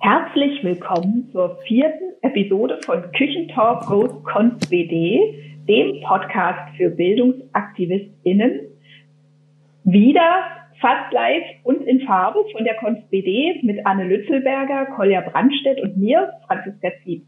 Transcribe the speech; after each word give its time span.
Herzlich 0.00 0.64
willkommen 0.64 1.28
zur 1.30 1.56
vierten 1.68 2.14
Episode 2.22 2.80
von 2.84 3.12
Küchentalk 3.12 3.86
Goes 3.86 4.10
Konst 4.24 4.68
BD, 4.68 5.54
dem 5.68 6.00
Podcast 6.02 6.76
für 6.76 6.90
BildungsaktivistInnen. 6.90 8.60
Wieder 9.84 10.59
fast 10.80 11.12
live 11.12 11.44
und 11.62 11.82
in 11.82 12.00
Farbe 12.02 12.44
von 12.52 12.64
der 12.64 12.74
Konst 12.76 13.08
BD 13.10 13.60
mit 13.62 13.84
Anne 13.84 14.04
Lützelberger, 14.04 14.86
Kolja 14.96 15.20
Brandstedt 15.20 15.80
und 15.82 15.96
mir, 15.96 16.32
Franziska 16.46 16.88
Zieb. 17.04 17.26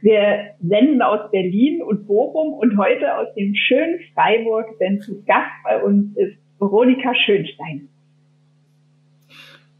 Wir 0.00 0.54
senden 0.60 1.02
aus 1.02 1.30
Berlin 1.30 1.82
und 1.82 2.06
Bochum 2.06 2.52
und 2.54 2.78
heute 2.78 3.16
aus 3.16 3.28
dem 3.34 3.54
schönen 3.54 4.00
Freiburg, 4.14 4.78
denn 4.78 5.00
zu 5.00 5.22
Gast 5.24 5.50
bei 5.64 5.82
uns 5.82 6.16
ist 6.16 6.36
Veronika 6.58 7.12
Schönstein. 7.26 7.88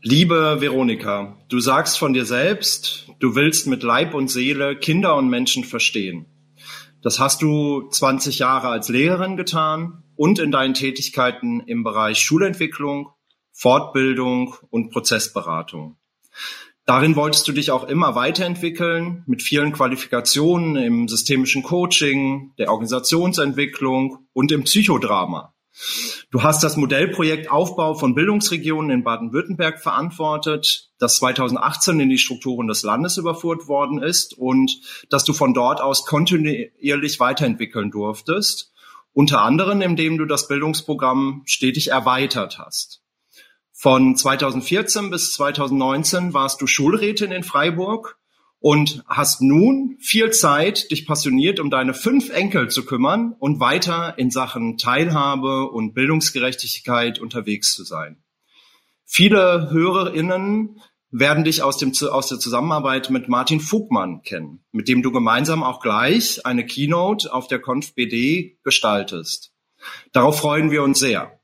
Liebe 0.02 0.56
Veronika, 0.61 1.36
du 1.48 1.61
sagst 1.61 1.97
von 1.97 2.12
dir 2.12 2.25
selbst, 2.25 3.09
du 3.20 3.36
willst 3.36 3.69
mit 3.69 3.84
Leib 3.84 4.14
und 4.14 4.28
Seele 4.28 4.75
Kinder 4.75 5.16
und 5.16 5.28
Menschen 5.28 5.62
verstehen. 5.62 6.27
Das 7.02 7.20
hast 7.20 7.41
du 7.42 7.89
20 7.89 8.41
Jahre 8.41 8.69
als 8.69 8.89
Lehrerin 8.89 9.36
getan 9.36 10.02
und 10.23 10.39
in 10.39 10.53
deinen 10.53 10.75
Tätigkeiten 10.75 11.65
im 11.67 11.83
Bereich 11.83 12.21
Schulentwicklung, 12.21 13.11
Fortbildung 13.51 14.55
und 14.71 14.91
Prozessberatung. 14.93 15.97
Darin 16.87 17.17
wolltest 17.17 17.48
du 17.48 17.51
dich 17.51 17.73
auch 17.73 17.83
immer 17.83 18.15
weiterentwickeln 18.15 19.25
mit 19.27 19.43
vielen 19.43 19.73
Qualifikationen 19.73 20.77
im 20.77 21.09
systemischen 21.09 21.65
Coaching, 21.65 22.53
der 22.57 22.71
Organisationsentwicklung 22.71 24.29
und 24.33 24.53
im 24.53 24.62
Psychodrama. 24.62 25.56
Du 26.31 26.45
hast 26.45 26.62
das 26.62 26.77
Modellprojekt 26.77 27.51
Aufbau 27.51 27.95
von 27.95 28.14
Bildungsregionen 28.14 28.92
in 28.92 29.03
Baden-Württemberg 29.03 29.83
verantwortet, 29.83 30.92
das 31.01 31.17
2018 31.17 31.98
in 31.98 32.11
die 32.11 32.19
Strukturen 32.19 32.69
des 32.69 32.84
Landes 32.84 33.17
überführt 33.17 33.67
worden 33.67 34.01
ist 34.01 34.39
und 34.39 34.70
dass 35.11 35.25
du 35.25 35.33
von 35.33 35.53
dort 35.53 35.81
aus 35.81 36.07
kontinuierlich 36.07 37.19
weiterentwickeln 37.19 37.91
durftest, 37.91 38.72
unter 39.12 39.42
anderem 39.42 39.80
indem 39.80 40.18
du 40.18 40.24
das 40.24 40.48
Bildungsprogramm 40.48 41.42
stetig 41.46 41.88
erweitert 41.88 42.58
hast. 42.58 43.02
Von 43.72 44.16
2014 44.16 45.10
bis 45.10 45.32
2019 45.32 46.34
warst 46.34 46.60
du 46.62 46.66
Schulrätin 46.66 47.33
in 47.33 47.42
Freiburg 47.42 48.18
und 48.60 49.02
hast 49.08 49.42
nun 49.42 49.96
viel 50.00 50.30
Zeit, 50.30 50.92
dich 50.92 51.05
passioniert 51.05 51.58
um 51.58 51.68
deine 51.68 51.94
fünf 51.94 52.30
Enkel 52.30 52.70
zu 52.70 52.84
kümmern 52.84 53.34
und 53.40 53.58
weiter 53.58 54.14
in 54.18 54.30
Sachen 54.30 54.78
Teilhabe 54.78 55.68
und 55.68 55.94
Bildungsgerechtigkeit 55.94 57.18
unterwegs 57.18 57.74
zu 57.74 57.83
sein. 57.83 58.22
Viele 59.05 59.68
HörerInnen 59.72 60.80
werden 61.12 61.44
dich 61.44 61.62
aus, 61.62 61.77
dem, 61.77 61.92
aus 62.10 62.28
der 62.28 62.38
Zusammenarbeit 62.38 63.10
mit 63.10 63.28
Martin 63.28 63.60
Fugmann 63.60 64.22
kennen, 64.22 64.64
mit 64.72 64.88
dem 64.88 65.02
du 65.02 65.12
gemeinsam 65.12 65.62
auch 65.62 65.80
gleich 65.80 66.44
eine 66.46 66.66
Keynote 66.66 67.32
auf 67.32 67.46
der 67.46 67.60
Conf 67.60 67.94
BD 67.94 68.58
gestaltest. 68.64 69.52
Darauf 70.12 70.38
freuen 70.38 70.70
wir 70.70 70.83
uns 70.83 70.98
sehr. 70.98 71.38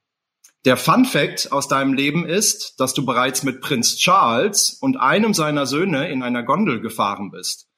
Der 0.65 0.77
Fun 0.77 1.05
Fact 1.05 1.53
aus 1.53 1.69
deinem 1.69 1.93
Leben 1.93 2.27
ist, 2.27 2.81
dass 2.81 2.95
du 2.95 3.05
bereits 3.05 3.43
mit 3.43 3.61
Prinz 3.61 3.97
Charles 3.97 4.77
und 4.81 4.97
einem 4.97 5.35
seiner 5.35 5.67
Söhne 5.67 6.09
in 6.09 6.23
einer 6.23 6.43
Gondel 6.43 6.81
gefahren 6.81 7.31
bist. 7.31 7.69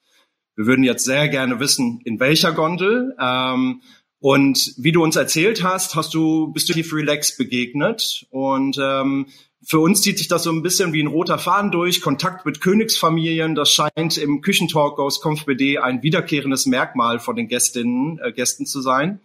Wir 0.57 0.67
würden 0.67 0.85
jetzt 0.85 1.05
sehr 1.05 1.29
gerne 1.29 1.59
wissen, 1.61 2.01
in 2.05 2.21
welcher 2.21 2.53
Gondel. 2.53 3.17
Ähm, 3.21 3.83
und 4.21 4.75
wie 4.77 4.93
du 4.93 5.03
uns 5.03 5.17
erzählt 5.17 5.65
hast, 5.65 5.97
hast 5.97 6.15
du 6.15 6.53
bist 6.53 6.69
du 6.69 6.73
Tief 6.73 6.93
Relax 6.93 7.37
begegnet 7.37 8.27
und 8.31 8.79
ähm, 8.81 9.27
für 9.63 9.79
uns 9.79 10.01
zieht 10.01 10.19
sich 10.19 10.29
das 10.29 10.45
so 10.45 10.51
ein 10.51 10.63
bisschen 10.63 10.93
wie 10.93 11.03
ein 11.03 11.07
roter 11.07 11.39
Faden 11.39 11.71
durch. 11.71 12.01
Kontakt 12.01 12.47
mit 12.47 12.61
Königsfamilien, 12.61 13.55
das 13.55 13.71
scheint 13.71 14.17
im 14.17 14.41
Küchentalk 14.41 14.99
aus 14.99 15.21
KonfBD 15.21 15.79
ein 15.79 16.03
wiederkehrendes 16.03 16.67
Merkmal 16.67 17.21
von 17.21 17.37
den 17.37 17.47
Gästinnen, 17.49 18.19
äh, 18.19 18.33
Gästen 18.33 18.65
zu 18.65 18.81
sein. 18.81 19.21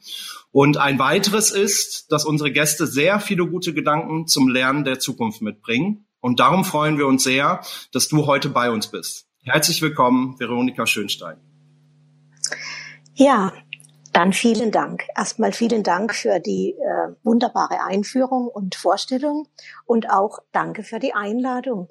Und 0.51 0.77
ein 0.77 0.99
weiteres 0.99 1.51
ist, 1.51 2.11
dass 2.11 2.25
unsere 2.25 2.51
Gäste 2.51 2.85
sehr 2.85 3.19
viele 3.19 3.47
gute 3.47 3.73
Gedanken 3.73 4.27
zum 4.27 4.49
Lernen 4.49 4.83
der 4.83 4.99
Zukunft 4.99 5.41
mitbringen. 5.41 6.05
Und 6.19 6.39
darum 6.39 6.65
freuen 6.65 6.97
wir 6.97 7.07
uns 7.07 7.23
sehr, 7.23 7.61
dass 7.91 8.07
du 8.09 8.25
heute 8.25 8.49
bei 8.49 8.71
uns 8.71 8.87
bist. 8.87 9.27
Herzlich 9.43 9.81
willkommen, 9.81 10.39
Veronika 10.39 10.85
Schönstein. 10.85 11.37
Ja, 13.13 13.53
dann 14.15 14.31
vielen 14.31 14.71
Dank. 14.71 15.03
Erstmal 15.13 15.51
vielen 15.51 15.83
Dank 15.83 16.15
für 16.15 16.39
die 16.39 16.71
äh, 16.71 17.15
wunderbare 17.23 17.83
Einführung 17.83 18.47
und 18.47 18.75
Vorstellung 18.75 19.49
und 19.85 20.09
auch 20.09 20.39
danke 20.53 20.83
für 20.83 20.99
die 20.99 21.13
Einladung. 21.13 21.89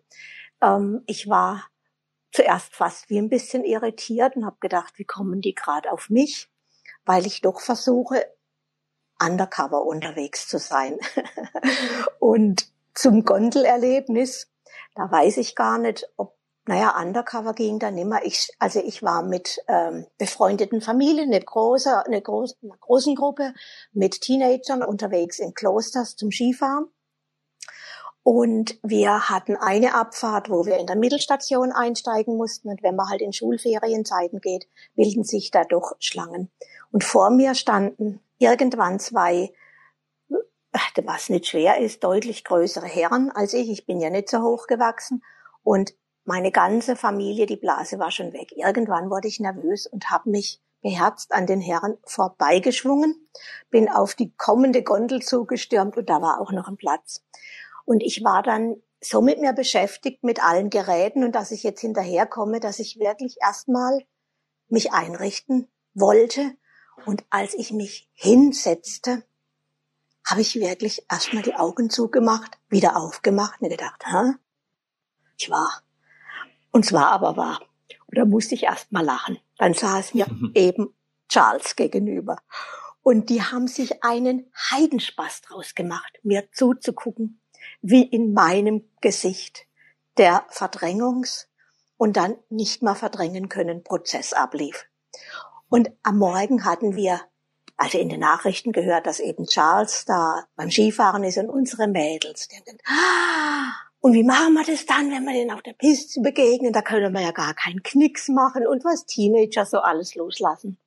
Ähm, 0.62 1.02
ich 1.06 1.28
war 1.28 1.68
zuerst 2.32 2.74
fast 2.74 3.10
wie 3.10 3.18
ein 3.18 3.28
bisschen 3.28 3.62
irritiert 3.62 4.36
und 4.36 4.46
habe 4.46 4.56
gedacht, 4.60 4.94
wie 4.96 5.04
kommen 5.04 5.42
die 5.42 5.54
gerade 5.54 5.92
auf 5.92 6.08
mich, 6.08 6.48
weil 7.04 7.26
ich 7.26 7.42
doch 7.42 7.60
versuche, 7.60 8.24
undercover 9.22 9.84
unterwegs 9.84 10.48
zu 10.48 10.58
sein. 10.58 10.98
und 12.20 12.68
zum 12.94 13.26
Gondelerlebnis, 13.26 14.50
da 14.94 15.10
weiß 15.10 15.36
ich 15.36 15.54
gar 15.54 15.76
nicht, 15.76 16.08
ob 16.16 16.38
naja, 16.66 16.98
undercover 16.98 17.52
ging 17.52 17.78
dann 17.78 17.98
immer. 17.98 18.24
Ich, 18.24 18.50
also 18.58 18.80
ich 18.80 19.02
war 19.02 19.22
mit 19.22 19.60
ähm, 19.68 20.06
befreundeten 20.16 20.80
Familien, 20.80 21.32
eine 21.32 21.42
große, 21.42 22.06
eine, 22.06 22.22
groß, 22.22 22.56
eine 22.62 22.72
großen 22.80 23.14
Gruppe 23.14 23.52
mit 23.92 24.22
Teenagern 24.22 24.82
unterwegs 24.82 25.38
in 25.38 25.52
Klosters 25.52 26.16
zum 26.16 26.30
Skifahren. 26.30 26.86
Und 28.22 28.78
wir 28.82 29.28
hatten 29.28 29.56
eine 29.56 29.94
Abfahrt, 29.94 30.48
wo 30.48 30.64
wir 30.64 30.78
in 30.78 30.86
der 30.86 30.96
Mittelstation 30.96 31.72
einsteigen 31.72 32.38
mussten. 32.38 32.70
Und 32.70 32.82
wenn 32.82 32.96
man 32.96 33.10
halt 33.10 33.20
in 33.20 33.34
Schulferienzeiten 33.34 34.40
geht, 34.40 34.66
bilden 34.94 35.24
sich 35.24 35.50
da 35.50 35.64
doch 35.64 35.94
Schlangen. 35.98 36.50
Und 36.90 37.04
vor 37.04 37.28
mir 37.28 37.54
standen 37.54 38.20
irgendwann 38.38 38.98
zwei, 38.98 39.52
was 41.04 41.28
nicht 41.28 41.48
schwer 41.48 41.78
ist, 41.78 42.02
deutlich 42.02 42.44
größere 42.44 42.86
Herren 42.86 43.30
als 43.30 43.52
ich. 43.52 43.68
Ich 43.68 43.84
bin 43.84 44.00
ja 44.00 44.08
nicht 44.08 44.30
so 44.30 44.40
hoch 44.40 44.68
gewachsen. 44.68 45.22
Und 45.62 45.94
meine 46.24 46.50
ganze 46.50 46.96
Familie, 46.96 47.46
die 47.46 47.56
Blase 47.56 47.98
war 47.98 48.10
schon 48.10 48.32
weg. 48.32 48.52
Irgendwann 48.56 49.10
wurde 49.10 49.28
ich 49.28 49.40
nervös 49.40 49.86
und 49.86 50.10
habe 50.10 50.30
mich 50.30 50.60
beherzt 50.80 51.32
an 51.32 51.46
den 51.46 51.60
Herren 51.60 51.96
vorbeigeschwungen, 52.04 53.28
bin 53.70 53.88
auf 53.88 54.14
die 54.14 54.32
kommende 54.36 54.82
Gondel 54.82 55.22
zugestürmt 55.22 55.96
und 55.96 56.10
da 56.10 56.20
war 56.20 56.40
auch 56.40 56.52
noch 56.52 56.68
ein 56.68 56.76
Platz. 56.76 57.22
Und 57.84 58.02
ich 58.02 58.22
war 58.22 58.42
dann 58.42 58.76
so 59.00 59.20
mit 59.20 59.40
mir 59.40 59.52
beschäftigt 59.52 60.24
mit 60.24 60.42
allen 60.42 60.70
Geräten 60.70 61.24
und 61.24 61.34
dass 61.34 61.50
ich 61.50 61.62
jetzt 61.62 61.80
hinterherkomme, 61.80 62.60
dass 62.60 62.78
ich 62.78 62.98
wirklich 62.98 63.36
erstmal 63.40 64.04
mich 64.68 64.92
einrichten 64.92 65.68
wollte. 65.92 66.56
Und 67.04 67.24
als 67.28 67.54
ich 67.54 67.72
mich 67.72 68.08
hinsetzte, 68.14 69.24
habe 70.26 70.40
ich 70.40 70.54
wirklich 70.54 71.04
erstmal 71.10 71.42
die 71.42 71.54
Augen 71.54 71.90
zugemacht, 71.90 72.58
wieder 72.68 72.96
aufgemacht 72.96 73.60
und 73.60 73.68
gedacht, 73.68 74.04
hä? 74.06 74.34
Ich 75.36 75.50
war 75.50 75.83
und 76.74 76.84
zwar 76.84 77.12
aber 77.12 77.36
wahr. 77.36 77.60
Und 78.06 78.18
da 78.18 78.24
musste 78.24 78.56
ich 78.56 78.64
erst 78.64 78.90
mal 78.90 79.04
lachen. 79.04 79.38
Dann 79.58 79.74
saß 79.74 80.12
mir 80.14 80.26
eben 80.54 80.92
Charles 81.28 81.76
gegenüber. 81.76 82.38
Und 83.04 83.30
die 83.30 83.42
haben 83.42 83.68
sich 83.68 84.02
einen 84.02 84.50
Heidenspaß 84.72 85.42
draus 85.42 85.76
gemacht, 85.76 86.18
mir 86.24 86.50
zuzugucken, 86.50 87.40
wie 87.80 88.02
in 88.02 88.32
meinem 88.32 88.82
Gesicht 89.00 89.66
der 90.18 90.44
Verdrängungs- 90.50 91.46
und 91.96 92.16
dann 92.16 92.34
nicht 92.48 92.82
mehr 92.82 92.96
verdrängen 92.96 93.48
können 93.48 93.84
Prozess 93.84 94.32
ablief. 94.32 94.86
Und 95.68 95.92
am 96.02 96.18
Morgen 96.18 96.64
hatten 96.64 96.96
wir 96.96 97.20
also 97.76 97.98
in 97.98 98.08
den 98.08 98.20
Nachrichten 98.20 98.72
gehört, 98.72 99.06
dass 99.06 99.20
eben 99.20 99.46
Charles 99.46 100.06
da 100.06 100.44
beim 100.56 100.72
Skifahren 100.72 101.22
ist 101.22 101.38
und 101.38 101.50
unsere 101.50 101.86
Mädels. 101.86 102.48
Die 102.48 102.56
haben 102.56 102.64
dann, 102.66 102.78
ah, 102.86 103.72
und 104.04 104.12
wie 104.12 104.22
machen 104.22 104.52
wir 104.52 104.64
das 104.64 104.84
dann, 104.84 105.10
wenn 105.10 105.24
wir 105.24 105.32
den 105.32 105.50
auf 105.50 105.62
der 105.62 105.72
Piste 105.72 106.20
begegnen? 106.20 106.74
Da 106.74 106.82
können 106.82 107.14
wir 107.14 107.22
ja 107.22 107.30
gar 107.30 107.54
keinen 107.54 107.82
Knicks 107.82 108.28
machen 108.28 108.66
und 108.66 108.84
was 108.84 109.06
Teenager 109.06 109.64
so 109.64 109.78
alles 109.78 110.14
loslassen. 110.14 110.78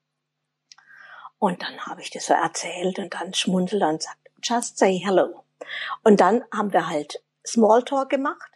Und 1.39 1.63
dann 1.63 1.79
habe 1.87 2.01
ich 2.01 2.11
das 2.11 2.27
so 2.27 2.35
erzählt 2.35 2.99
und 2.99 3.15
dann 3.15 3.33
schmunzelt 3.33 3.81
und 3.81 4.03
sagt, 4.03 4.19
just 4.43 4.77
say 4.77 5.01
hello. 5.03 5.43
Und 6.03 6.19
dann 6.19 6.43
haben 6.53 6.71
wir 6.73 6.89
halt 6.89 7.23
Smalltalk 7.43 8.11
gemacht 8.11 8.51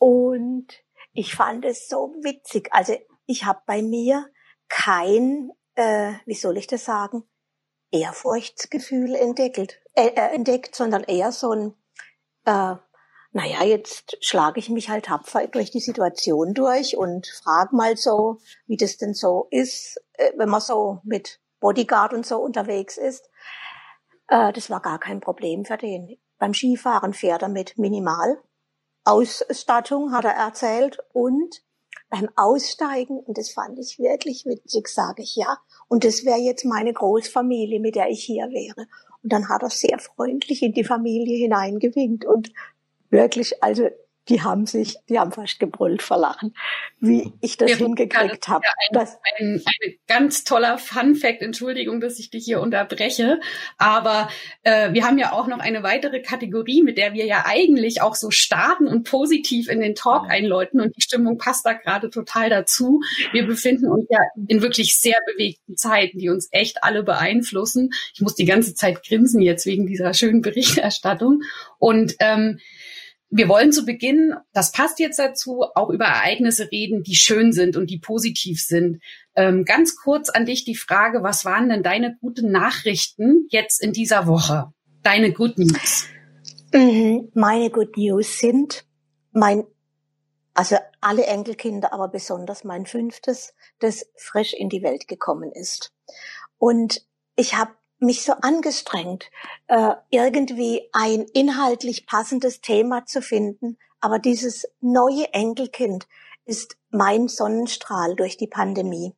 und 0.00 0.66
ich 1.12 1.36
fand 1.36 1.64
es 1.64 1.86
so 1.86 2.12
witzig. 2.24 2.70
Also 2.72 2.96
ich 3.26 3.44
habe 3.44 3.62
bei 3.66 3.82
mir 3.82 4.28
kein, 4.68 5.52
äh, 5.76 6.14
wie 6.26 6.34
soll 6.34 6.56
ich 6.56 6.66
das 6.66 6.84
sagen, 6.84 7.22
Ehrfurchtsgefühl 7.92 9.14
entdeckt, 9.14 9.80
äh, 9.94 10.08
äh, 10.08 10.34
entdeckt, 10.34 10.74
sondern 10.74 11.04
eher 11.04 11.30
so 11.30 11.52
ein, 11.52 11.74
äh, 12.46 12.74
naja, 13.32 13.64
jetzt 13.64 14.16
schlage 14.20 14.58
ich 14.58 14.70
mich 14.70 14.90
halt 14.90 15.04
tapfer 15.06 15.46
durch 15.46 15.70
die 15.70 15.78
Situation 15.80 16.52
durch 16.52 16.96
und 16.96 17.28
frage 17.28 17.76
mal 17.76 17.96
so, 17.96 18.38
wie 18.66 18.76
das 18.76 18.96
denn 18.96 19.14
so 19.14 19.46
ist, 19.50 20.02
äh, 20.14 20.32
wenn 20.36 20.48
man 20.48 20.60
so 20.60 20.98
mit 21.04 21.38
Bodyguard 21.60 22.12
und 22.12 22.26
so 22.26 22.38
unterwegs 22.38 22.96
ist. 22.96 23.30
Äh, 24.26 24.52
das 24.52 24.68
war 24.68 24.80
gar 24.80 24.98
kein 24.98 25.20
Problem 25.20 25.64
für 25.64 25.76
den. 25.76 26.18
Beim 26.38 26.54
Skifahren 26.54 27.14
fährt 27.14 27.42
er 27.42 27.48
mit 27.48 27.78
Minimalausstattung, 27.78 30.10
hat 30.12 30.24
er 30.24 30.32
erzählt. 30.32 30.98
Und 31.12 31.62
beim 32.08 32.28
Aussteigen, 32.34 33.20
und 33.20 33.38
das 33.38 33.50
fand 33.50 33.78
ich 33.78 34.00
wirklich 34.00 34.44
witzig, 34.44 34.88
sage 34.88 35.22
ich 35.22 35.36
ja. 35.36 35.56
Und 35.86 36.02
das 36.04 36.24
wäre 36.24 36.40
jetzt 36.40 36.64
meine 36.64 36.92
Großfamilie, 36.92 37.78
mit 37.78 37.94
der 37.94 38.08
ich 38.08 38.24
hier 38.24 38.50
wäre. 38.50 38.88
Und 39.22 39.32
dann 39.32 39.48
hat 39.48 39.62
er 39.62 39.70
sehr 39.70 40.00
freundlich 40.00 40.62
in 40.62 40.72
die 40.72 40.82
Familie 40.82 41.36
hineingewinkt 41.36 42.24
und 42.24 42.50
wirklich, 43.10 43.62
also 43.62 43.90
die 44.30 44.42
haben 44.42 44.64
sich, 44.66 44.96
die 45.08 45.18
haben 45.18 45.32
fast 45.32 45.58
gebrüllt 45.58 46.02
vor 46.02 46.16
Lachen, 46.16 46.54
wie 47.00 47.32
ich 47.40 47.56
das 47.56 47.70
ja, 47.70 47.76
hingekriegt 47.78 48.48
habe. 48.48 48.64
Ja 48.64 48.72
ein, 48.90 49.08
ein, 49.38 49.62
ein, 49.66 49.94
ganz 50.06 50.44
toller 50.44 50.78
Fun 50.78 51.16
Fact, 51.16 51.42
Entschuldigung, 51.42 52.00
dass 52.00 52.18
ich 52.18 52.30
dich 52.30 52.44
hier 52.44 52.60
unterbreche, 52.60 53.40
aber 53.76 54.28
äh, 54.62 54.92
wir 54.92 55.04
haben 55.04 55.18
ja 55.18 55.32
auch 55.32 55.48
noch 55.48 55.58
eine 55.58 55.82
weitere 55.82 56.20
Kategorie, 56.20 56.82
mit 56.82 56.96
der 56.96 57.12
wir 57.12 57.26
ja 57.26 57.44
eigentlich 57.46 58.02
auch 58.02 58.14
so 58.14 58.30
starten 58.30 58.86
und 58.86 59.04
positiv 59.04 59.68
in 59.68 59.80
den 59.80 59.94
Talk 59.96 60.30
einläuten 60.30 60.80
und 60.80 60.96
die 60.96 61.02
Stimmung 61.02 61.36
passt 61.36 61.66
da 61.66 61.72
gerade 61.72 62.08
total 62.10 62.50
dazu. 62.50 63.00
Wir 63.32 63.46
befinden 63.46 63.88
uns 63.88 64.06
ja 64.10 64.20
in 64.46 64.62
wirklich 64.62 64.96
sehr 64.96 65.18
bewegten 65.26 65.76
Zeiten, 65.76 66.18
die 66.18 66.28
uns 66.28 66.48
echt 66.52 66.84
alle 66.84 67.02
beeinflussen. 67.02 67.90
Ich 68.14 68.20
muss 68.20 68.34
die 68.36 68.44
ganze 68.44 68.74
Zeit 68.74 69.02
grinsen 69.02 69.40
jetzt 69.40 69.66
wegen 69.66 69.86
dieser 69.86 70.14
schönen 70.14 70.42
Berichterstattung 70.42 71.42
und 71.78 72.14
ähm, 72.20 72.60
wir 73.30 73.48
wollen 73.48 73.72
zu 73.72 73.84
Beginn, 73.84 74.34
das 74.52 74.72
passt 74.72 74.98
jetzt 74.98 75.18
dazu, 75.18 75.64
auch 75.74 75.90
über 75.90 76.06
Ereignisse 76.06 76.70
reden, 76.70 77.04
die 77.04 77.14
schön 77.14 77.52
sind 77.52 77.76
und 77.76 77.88
die 77.88 77.98
positiv 77.98 78.60
sind. 78.60 79.00
Ähm, 79.36 79.64
ganz 79.64 79.96
kurz 79.96 80.28
an 80.28 80.46
dich 80.46 80.64
die 80.64 80.74
Frage, 80.74 81.22
was 81.22 81.44
waren 81.44 81.68
denn 81.68 81.84
deine 81.84 82.16
guten 82.20 82.50
Nachrichten 82.50 83.46
jetzt 83.50 83.80
in 83.80 83.92
dieser 83.92 84.26
Woche? 84.26 84.72
Deine 85.02 85.32
Good 85.32 85.58
News? 85.58 86.06
Mhm, 86.72 87.30
meine 87.34 87.70
Good 87.70 87.96
News 87.96 88.38
sind 88.38 88.84
mein, 89.32 89.64
also 90.54 90.76
alle 91.00 91.24
Enkelkinder, 91.26 91.92
aber 91.92 92.08
besonders 92.08 92.64
mein 92.64 92.84
fünftes, 92.84 93.54
das 93.78 94.06
frisch 94.16 94.54
in 94.54 94.68
die 94.68 94.82
Welt 94.82 95.06
gekommen 95.06 95.52
ist. 95.52 95.92
Und 96.58 97.06
ich 97.36 97.54
habe 97.54 97.70
mich 98.00 98.24
so 98.24 98.32
angestrengt, 98.32 99.30
äh, 99.68 99.94
irgendwie 100.10 100.88
ein 100.92 101.22
inhaltlich 101.32 102.06
passendes 102.06 102.60
Thema 102.60 103.06
zu 103.06 103.22
finden. 103.22 103.78
Aber 104.00 104.18
dieses 104.18 104.66
neue 104.80 105.32
Enkelkind 105.32 106.08
ist 106.44 106.76
mein 106.90 107.28
Sonnenstrahl 107.28 108.16
durch 108.16 108.36
die 108.36 108.46
Pandemie. 108.46 109.14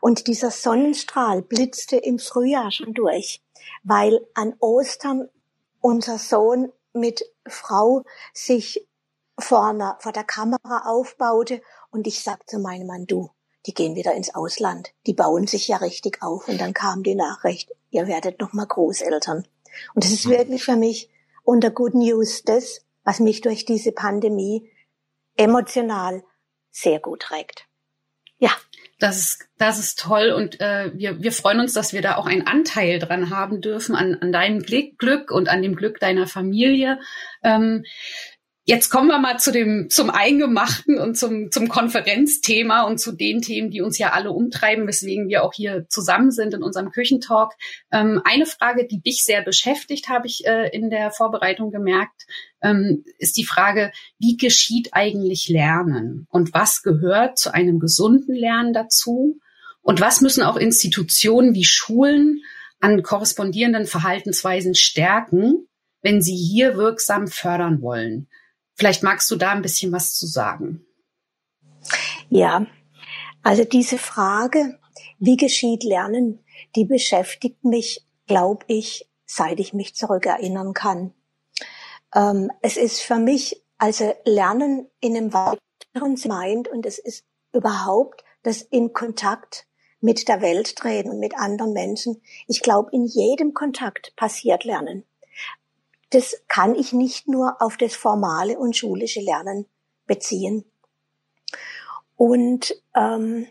Und 0.00 0.26
dieser 0.26 0.50
Sonnenstrahl 0.50 1.42
blitzte 1.42 1.96
im 1.96 2.18
Frühjahr 2.18 2.70
schon 2.70 2.94
durch, 2.94 3.42
weil 3.82 4.24
an 4.34 4.54
Ostern 4.60 5.28
unser 5.80 6.18
Sohn 6.18 6.72
mit 6.92 7.24
Frau 7.46 8.04
sich 8.32 8.86
vorne 9.38 9.96
vor 9.98 10.12
der 10.12 10.24
Kamera 10.24 10.82
aufbaute 10.86 11.62
und 11.90 12.06
ich 12.06 12.22
sagte 12.22 12.46
zu 12.46 12.58
meinem 12.58 12.86
Mann, 12.86 13.06
du, 13.06 13.30
die 13.66 13.74
gehen 13.74 13.96
wieder 13.96 14.14
ins 14.14 14.34
Ausland. 14.34 14.92
Die 15.06 15.14
bauen 15.14 15.46
sich 15.46 15.68
ja 15.68 15.76
richtig 15.78 16.22
auf. 16.22 16.48
Und 16.48 16.60
dann 16.60 16.74
kam 16.74 17.02
die 17.02 17.14
Nachricht, 17.14 17.70
ihr 17.92 18.08
werdet 18.08 18.40
noch 18.40 18.52
mal 18.52 18.66
Großeltern. 18.66 19.46
Und 19.94 20.04
das 20.04 20.10
ist 20.10 20.28
wirklich 20.28 20.64
für 20.64 20.76
mich 20.76 21.08
unter 21.44 21.70
Good 21.70 21.94
News 21.94 22.42
das, 22.42 22.84
was 23.04 23.20
mich 23.20 23.40
durch 23.40 23.64
diese 23.64 23.92
Pandemie 23.92 24.70
emotional 25.36 26.24
sehr 26.70 27.00
gut 27.00 27.22
trägt. 27.22 27.66
Ja. 28.38 28.50
Das 28.98 29.18
ist, 29.18 29.48
das 29.58 29.78
ist 29.80 29.98
toll 29.98 30.30
und 30.30 30.60
äh, 30.60 30.92
wir, 30.94 31.20
wir 31.20 31.32
freuen 31.32 31.58
uns, 31.58 31.72
dass 31.72 31.92
wir 31.92 32.02
da 32.02 32.16
auch 32.16 32.26
einen 32.26 32.46
Anteil 32.46 33.00
dran 33.00 33.30
haben 33.30 33.60
dürfen, 33.60 33.96
an, 33.96 34.14
an 34.20 34.32
deinem 34.32 34.60
Glück 34.62 35.30
und 35.32 35.48
an 35.48 35.60
dem 35.60 35.74
Glück 35.74 35.98
deiner 35.98 36.28
Familie. 36.28 37.00
Ähm, 37.42 37.84
Jetzt 38.64 38.90
kommen 38.90 39.08
wir 39.08 39.18
mal 39.18 39.40
zu 39.40 39.50
dem, 39.50 39.90
zum 39.90 40.08
Eingemachten 40.08 40.96
und 41.00 41.18
zum, 41.18 41.50
zum 41.50 41.66
Konferenzthema 41.66 42.82
und 42.82 42.98
zu 42.98 43.10
den 43.10 43.42
Themen, 43.42 43.70
die 43.72 43.80
uns 43.80 43.98
ja 43.98 44.12
alle 44.12 44.30
umtreiben, 44.30 44.86
weswegen 44.86 45.28
wir 45.28 45.42
auch 45.42 45.52
hier 45.52 45.88
zusammen 45.88 46.30
sind 46.30 46.54
in 46.54 46.62
unserem 46.62 46.92
Küchentalk. 46.92 47.54
Ähm, 47.90 48.22
eine 48.24 48.46
Frage, 48.46 48.86
die 48.86 49.00
dich 49.00 49.24
sehr 49.24 49.42
beschäftigt, 49.42 50.08
habe 50.08 50.28
ich 50.28 50.46
äh, 50.46 50.68
in 50.68 50.90
der 50.90 51.10
Vorbereitung 51.10 51.72
gemerkt, 51.72 52.22
ähm, 52.62 53.04
ist 53.18 53.36
die 53.36 53.44
Frage, 53.44 53.90
wie 54.20 54.36
geschieht 54.36 54.90
eigentlich 54.92 55.48
Lernen 55.48 56.28
und 56.30 56.54
was 56.54 56.82
gehört 56.82 57.38
zu 57.38 57.52
einem 57.52 57.80
gesunden 57.80 58.36
Lernen 58.36 58.72
dazu? 58.72 59.40
Und 59.80 60.00
was 60.00 60.20
müssen 60.20 60.44
auch 60.44 60.56
Institutionen 60.56 61.56
wie 61.56 61.64
Schulen 61.64 62.42
an 62.78 63.02
korrespondierenden 63.02 63.86
Verhaltensweisen 63.86 64.76
stärken, 64.76 65.66
wenn 66.00 66.22
sie 66.22 66.36
hier 66.36 66.76
wirksam 66.76 67.26
fördern 67.26 67.82
wollen? 67.82 68.28
Vielleicht 68.74 69.02
magst 69.02 69.30
du 69.30 69.36
da 69.36 69.52
ein 69.52 69.62
bisschen 69.62 69.92
was 69.92 70.14
zu 70.14 70.26
sagen. 70.26 70.84
Ja, 72.30 72.66
also 73.42 73.64
diese 73.64 73.98
Frage, 73.98 74.78
wie 75.18 75.36
geschieht 75.36 75.84
Lernen, 75.84 76.44
die 76.74 76.84
beschäftigt 76.84 77.64
mich, 77.64 78.06
glaube 78.26 78.64
ich, 78.68 79.08
seit 79.26 79.60
ich 79.60 79.72
mich 79.72 79.94
zurückerinnern 79.94 80.74
kann. 80.74 81.12
Ähm, 82.14 82.50
es 82.60 82.76
ist 82.76 83.00
für 83.00 83.18
mich, 83.18 83.62
also 83.78 84.14
Lernen 84.24 84.88
in 85.00 85.16
einem 85.16 85.32
weiteren 85.32 86.16
meint 86.26 86.68
und 86.68 86.86
es 86.86 86.98
ist 86.98 87.24
überhaupt 87.52 88.24
das 88.42 88.62
in 88.62 88.92
Kontakt 88.92 89.66
mit 90.00 90.28
der 90.28 90.40
Welt 90.40 90.76
treten 90.76 91.10
und 91.10 91.20
mit 91.20 91.36
anderen 91.36 91.72
Menschen. 91.72 92.22
Ich 92.48 92.60
glaube, 92.62 92.90
in 92.92 93.04
jedem 93.04 93.54
Kontakt 93.54 94.14
passiert 94.16 94.64
Lernen 94.64 95.04
das 96.12 96.36
kann 96.48 96.74
ich 96.74 96.92
nicht 96.92 97.26
nur 97.26 97.60
auf 97.60 97.76
das 97.76 97.94
formale 97.94 98.58
und 98.58 98.76
schulische 98.76 99.20
Lernen 99.20 99.66
beziehen. 100.06 100.64
Und 102.16 102.74
ähm, 102.94 103.46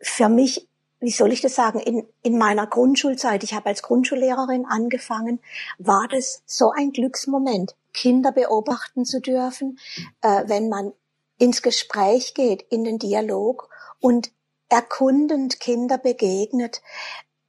für 0.00 0.28
mich, 0.28 0.68
wie 1.00 1.10
soll 1.10 1.32
ich 1.32 1.40
das 1.40 1.54
sagen, 1.54 1.80
in, 1.80 2.06
in 2.22 2.38
meiner 2.38 2.66
Grundschulzeit, 2.66 3.42
ich 3.42 3.54
habe 3.54 3.66
als 3.66 3.82
Grundschullehrerin 3.82 4.64
angefangen, 4.66 5.40
war 5.78 6.08
das 6.08 6.42
so 6.46 6.70
ein 6.70 6.92
Glücksmoment, 6.92 7.74
Kinder 7.92 8.32
beobachten 8.32 9.04
zu 9.04 9.20
dürfen, 9.20 9.78
äh, 10.22 10.44
wenn 10.46 10.68
man 10.68 10.92
ins 11.38 11.62
Gespräch 11.62 12.34
geht, 12.34 12.62
in 12.70 12.84
den 12.84 12.98
Dialog 12.98 13.68
und 14.00 14.30
erkundend 14.68 15.60
Kinder 15.60 15.98
begegnet 15.98 16.80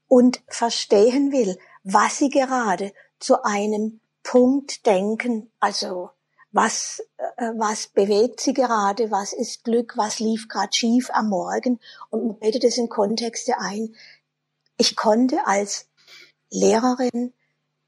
und 0.07 0.41
verstehen 0.47 1.31
will, 1.31 1.57
was 1.83 2.17
sie 2.17 2.29
gerade 2.29 2.91
zu 3.19 3.43
einem 3.43 4.01
Punkt 4.25 4.87
denken, 4.87 5.51
also 5.59 6.09
was, 6.51 7.03
äh, 7.17 7.51
was 7.57 7.87
bewegt 7.87 8.41
sie 8.41 8.53
gerade, 8.53 9.11
was 9.11 9.33
ist 9.33 9.63
Glück, 9.63 9.93
was 9.97 10.19
lief 10.19 10.47
gerade 10.47 10.73
schief 10.73 11.09
am 11.13 11.29
Morgen 11.29 11.79
und 12.09 12.25
man 12.25 12.39
bettet 12.39 12.63
es 12.63 12.77
in 12.77 12.89
Kontexte 12.89 13.59
ein. 13.59 13.95
Ich 14.77 14.95
konnte 14.95 15.45
als 15.45 15.87
Lehrerin 16.49 17.33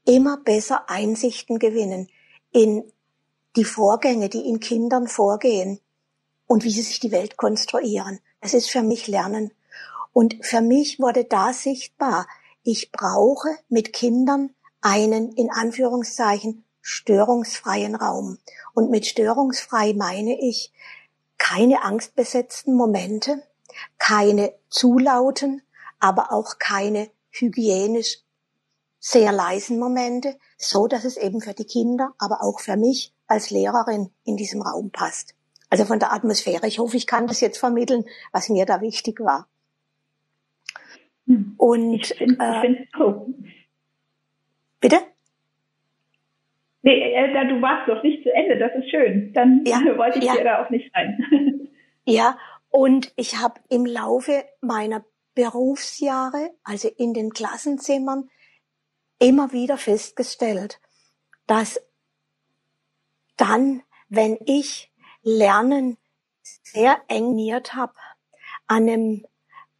immer 0.04 0.36
besser 0.36 0.88
Einsichten 0.88 1.58
gewinnen 1.58 2.08
in 2.52 2.84
die 3.56 3.64
Vorgänge, 3.64 4.28
die 4.28 4.48
in 4.48 4.60
Kindern 4.60 5.08
vorgehen 5.08 5.80
und 6.46 6.62
wie 6.62 6.70
sie 6.70 6.82
sich 6.82 7.00
die 7.00 7.10
Welt 7.10 7.36
konstruieren. 7.36 8.20
Das 8.40 8.54
ist 8.54 8.70
für 8.70 8.82
mich 8.82 9.08
Lernen. 9.08 9.50
Und 10.12 10.36
für 10.42 10.60
mich 10.60 11.00
wurde 11.00 11.24
da 11.24 11.52
sichtbar, 11.52 12.28
ich 12.62 12.92
brauche 12.92 13.48
mit 13.68 13.92
Kindern 13.92 14.54
einen 14.80 15.32
in 15.32 15.50
Anführungszeichen 15.50 16.64
störungsfreien 16.80 17.94
Raum. 17.94 18.38
Und 18.74 18.90
mit 18.90 19.06
störungsfrei 19.06 19.92
meine 19.94 20.40
ich 20.40 20.72
keine 21.36 21.82
angstbesetzten 21.82 22.74
Momente, 22.74 23.42
keine 23.98 24.52
zu 24.70 24.98
lauten, 24.98 25.62
aber 26.00 26.32
auch 26.32 26.58
keine 26.58 27.10
hygienisch 27.30 28.18
sehr 29.00 29.32
leisen 29.32 29.78
Momente, 29.78 30.36
so 30.56 30.88
dass 30.88 31.04
es 31.04 31.16
eben 31.16 31.40
für 31.40 31.54
die 31.54 31.64
Kinder, 31.64 32.14
aber 32.18 32.42
auch 32.42 32.60
für 32.60 32.76
mich 32.76 33.14
als 33.26 33.50
Lehrerin 33.50 34.10
in 34.24 34.36
diesem 34.36 34.62
Raum 34.62 34.90
passt. 34.90 35.34
Also 35.70 35.84
von 35.84 35.98
der 35.98 36.12
Atmosphäre. 36.12 36.66
Ich 36.66 36.78
hoffe, 36.78 36.96
ich 36.96 37.06
kann 37.06 37.26
das 37.26 37.40
jetzt 37.40 37.58
vermitteln, 37.58 38.04
was 38.32 38.48
mir 38.48 38.66
da 38.66 38.80
wichtig 38.80 39.20
war. 39.20 39.46
Hm. 41.26 41.54
Und 41.58 41.92
ich 41.92 42.14
find, 42.14 42.40
äh, 42.40 42.66
ich 42.66 42.88
oh, 42.98 43.26
Bitte? 44.80 45.00
Nee, 46.82 47.12
äh, 47.12 47.48
du 47.48 47.60
warst 47.60 47.88
doch 47.88 48.02
nicht 48.02 48.22
zu 48.22 48.32
Ende, 48.32 48.58
das 48.58 48.72
ist 48.76 48.90
schön. 48.90 49.32
Dann 49.34 49.64
ja, 49.66 49.80
wollte 49.98 50.18
ich 50.18 50.24
ja. 50.24 50.34
dir 50.36 50.44
da 50.44 50.64
auch 50.64 50.70
nicht 50.70 50.94
rein. 50.94 51.68
ja, 52.04 52.38
und 52.70 53.12
ich 53.16 53.38
habe 53.38 53.60
im 53.68 53.86
Laufe 53.86 54.44
meiner 54.60 55.04
Berufsjahre, 55.34 56.50
also 56.64 56.88
in 56.96 57.14
den 57.14 57.30
Klassenzimmern, 57.30 58.28
immer 59.18 59.52
wieder 59.52 59.76
festgestellt, 59.76 60.80
dass 61.46 61.80
dann, 63.36 63.82
wenn 64.08 64.38
ich 64.46 64.92
Lernen 65.22 65.96
sehr 66.42 67.00
engiert 67.08 67.74
habe 67.74 67.94
an 68.66 68.88
einem 68.88 69.26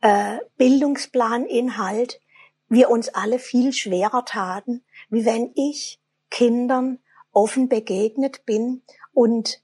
äh, 0.01 0.39
Bildungsplaninhalt, 0.57 2.21
wir 2.69 2.91
uns 2.91 3.09
alle 3.09 3.39
viel 3.39 3.73
schwerer 3.73 4.25
taten, 4.25 4.85
wie 5.09 5.25
wenn 5.25 5.53
ich 5.55 6.01
Kindern 6.31 6.99
offen 7.33 7.69
begegnet 7.69 8.45
bin 8.45 8.83
und 9.13 9.63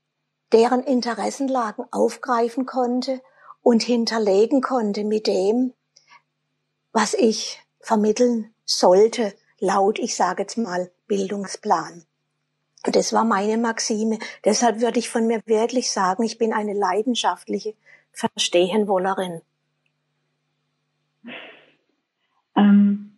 deren 0.53 0.83
Interessenlagen 0.83 1.85
aufgreifen 1.91 2.67
konnte 2.67 3.21
und 3.63 3.83
hinterlegen 3.83 4.61
konnte 4.61 5.05
mit 5.05 5.27
dem, 5.27 5.73
was 6.93 7.15
ich 7.15 7.61
vermitteln 7.81 8.55
sollte, 8.65 9.35
laut, 9.59 9.99
ich 9.99 10.15
sage 10.15 10.43
jetzt 10.43 10.57
mal, 10.57 10.91
Bildungsplan. 11.07 12.05
Und 12.87 12.97
das 12.97 13.13
war 13.13 13.25
meine 13.25 13.59
Maxime. 13.59 14.19
Deshalb 14.45 14.81
würde 14.81 14.99
ich 14.99 15.09
von 15.09 15.27
mir 15.27 15.41
wirklich 15.47 15.91
sagen, 15.91 16.23
ich 16.23 16.39
bin 16.39 16.53
eine 16.53 16.75
leidenschaftliche 16.75 17.75
Verstehenwollerin. 18.13 19.41
Ähm, 22.57 23.14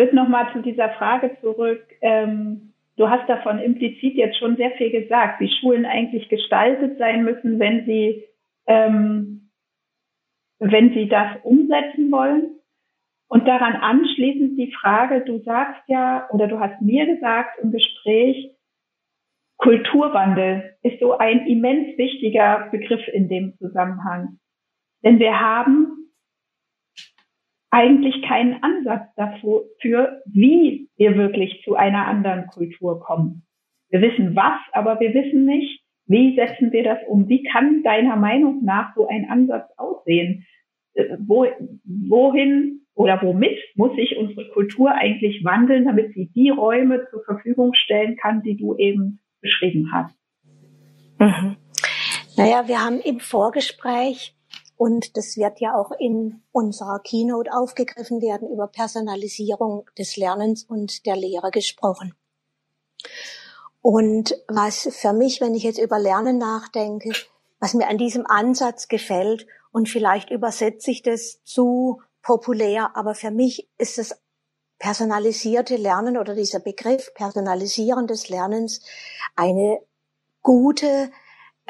würde 0.00 0.16
noch 0.16 0.28
mal 0.28 0.50
zu 0.52 0.62
dieser 0.62 0.88
Frage 0.90 1.36
zurück. 1.42 1.84
Ähm, 2.00 2.72
du 2.96 3.10
hast 3.10 3.28
davon 3.28 3.58
implizit 3.58 4.14
jetzt 4.14 4.38
schon 4.38 4.56
sehr 4.56 4.70
viel 4.72 4.90
gesagt, 4.90 5.40
wie 5.40 5.52
Schulen 5.60 5.84
eigentlich 5.84 6.28
gestaltet 6.30 6.98
sein 6.98 7.22
müssen, 7.24 7.58
wenn 7.58 7.84
sie 7.84 8.24
ähm, 8.66 9.50
wenn 10.58 10.92
sie 10.94 11.08
das 11.08 11.36
umsetzen 11.42 12.10
wollen. 12.10 12.56
Und 13.28 13.46
daran 13.46 13.76
anschließend 13.76 14.58
die 14.58 14.72
Frage, 14.72 15.20
du 15.24 15.38
sagst 15.44 15.82
ja, 15.86 16.28
oder 16.30 16.48
du 16.48 16.58
hast 16.58 16.80
mir 16.82 17.06
gesagt 17.06 17.58
im 17.62 17.70
Gespräch, 17.70 18.56
Kulturwandel 19.56 20.76
ist 20.82 20.98
so 21.00 21.18
ein 21.18 21.46
immens 21.46 21.96
wichtiger 21.98 22.68
Begriff 22.72 23.06
in 23.08 23.28
dem 23.28 23.54
Zusammenhang. 23.58 24.38
Denn 25.04 25.18
wir 25.18 25.38
haben 25.38 25.99
eigentlich 27.70 28.22
keinen 28.22 28.62
Ansatz 28.62 29.08
dafür, 29.16 30.22
wie 30.26 30.88
wir 30.96 31.16
wirklich 31.16 31.62
zu 31.64 31.76
einer 31.76 32.06
anderen 32.06 32.46
Kultur 32.48 33.00
kommen. 33.00 33.42
Wir 33.90 34.02
wissen 34.02 34.36
was, 34.36 34.58
aber 34.72 35.00
wir 35.00 35.14
wissen 35.14 35.44
nicht, 35.44 35.80
wie 36.06 36.34
setzen 36.34 36.72
wir 36.72 36.82
das 36.82 36.98
um? 37.06 37.28
Wie 37.28 37.44
kann 37.44 37.82
deiner 37.84 38.16
Meinung 38.16 38.64
nach 38.64 38.94
so 38.96 39.06
ein 39.06 39.28
Ansatz 39.30 39.70
aussehen? 39.76 40.44
Äh, 40.94 41.16
wo, 41.20 41.46
wohin 41.84 42.80
oder 42.94 43.22
womit 43.22 43.58
muss 43.76 43.94
sich 43.94 44.16
unsere 44.16 44.48
Kultur 44.48 44.92
eigentlich 44.92 45.44
wandeln, 45.44 45.84
damit 45.84 46.12
sie 46.14 46.30
die 46.34 46.50
Räume 46.50 47.06
zur 47.10 47.22
Verfügung 47.24 47.74
stellen 47.74 48.16
kann, 48.16 48.42
die 48.42 48.56
du 48.56 48.76
eben 48.76 49.20
beschrieben 49.40 49.90
hast? 49.92 50.14
Mhm. 51.18 51.56
Naja, 52.36 52.66
wir 52.66 52.84
haben 52.84 53.00
im 53.00 53.20
Vorgespräch 53.20 54.34
und 54.80 55.18
das 55.18 55.36
wird 55.36 55.60
ja 55.60 55.74
auch 55.74 55.90
in 55.90 56.40
unserer 56.52 57.00
Keynote 57.00 57.52
aufgegriffen 57.52 58.22
werden, 58.22 58.48
über 58.48 58.66
Personalisierung 58.66 59.84
des 59.98 60.16
Lernens 60.16 60.64
und 60.64 61.04
der 61.04 61.16
Lehre 61.16 61.50
gesprochen. 61.50 62.14
Und 63.82 64.34
was 64.48 64.88
für 64.90 65.12
mich, 65.12 65.42
wenn 65.42 65.54
ich 65.54 65.64
jetzt 65.64 65.78
über 65.78 65.98
Lernen 65.98 66.38
nachdenke, 66.38 67.12
was 67.58 67.74
mir 67.74 67.88
an 67.88 67.98
diesem 67.98 68.26
Ansatz 68.26 68.88
gefällt, 68.88 69.46
und 69.70 69.90
vielleicht 69.90 70.30
übersetze 70.30 70.90
ich 70.90 71.02
das 71.02 71.44
zu 71.44 72.00
populär, 72.22 72.96
aber 72.96 73.14
für 73.14 73.30
mich 73.30 73.68
ist 73.76 73.98
das 73.98 74.18
personalisierte 74.78 75.76
Lernen 75.76 76.16
oder 76.16 76.34
dieser 76.34 76.58
Begriff 76.58 77.12
Personalisieren 77.12 78.06
des 78.06 78.30
Lernens 78.30 78.80
eine 79.36 79.78
gute 80.40 81.10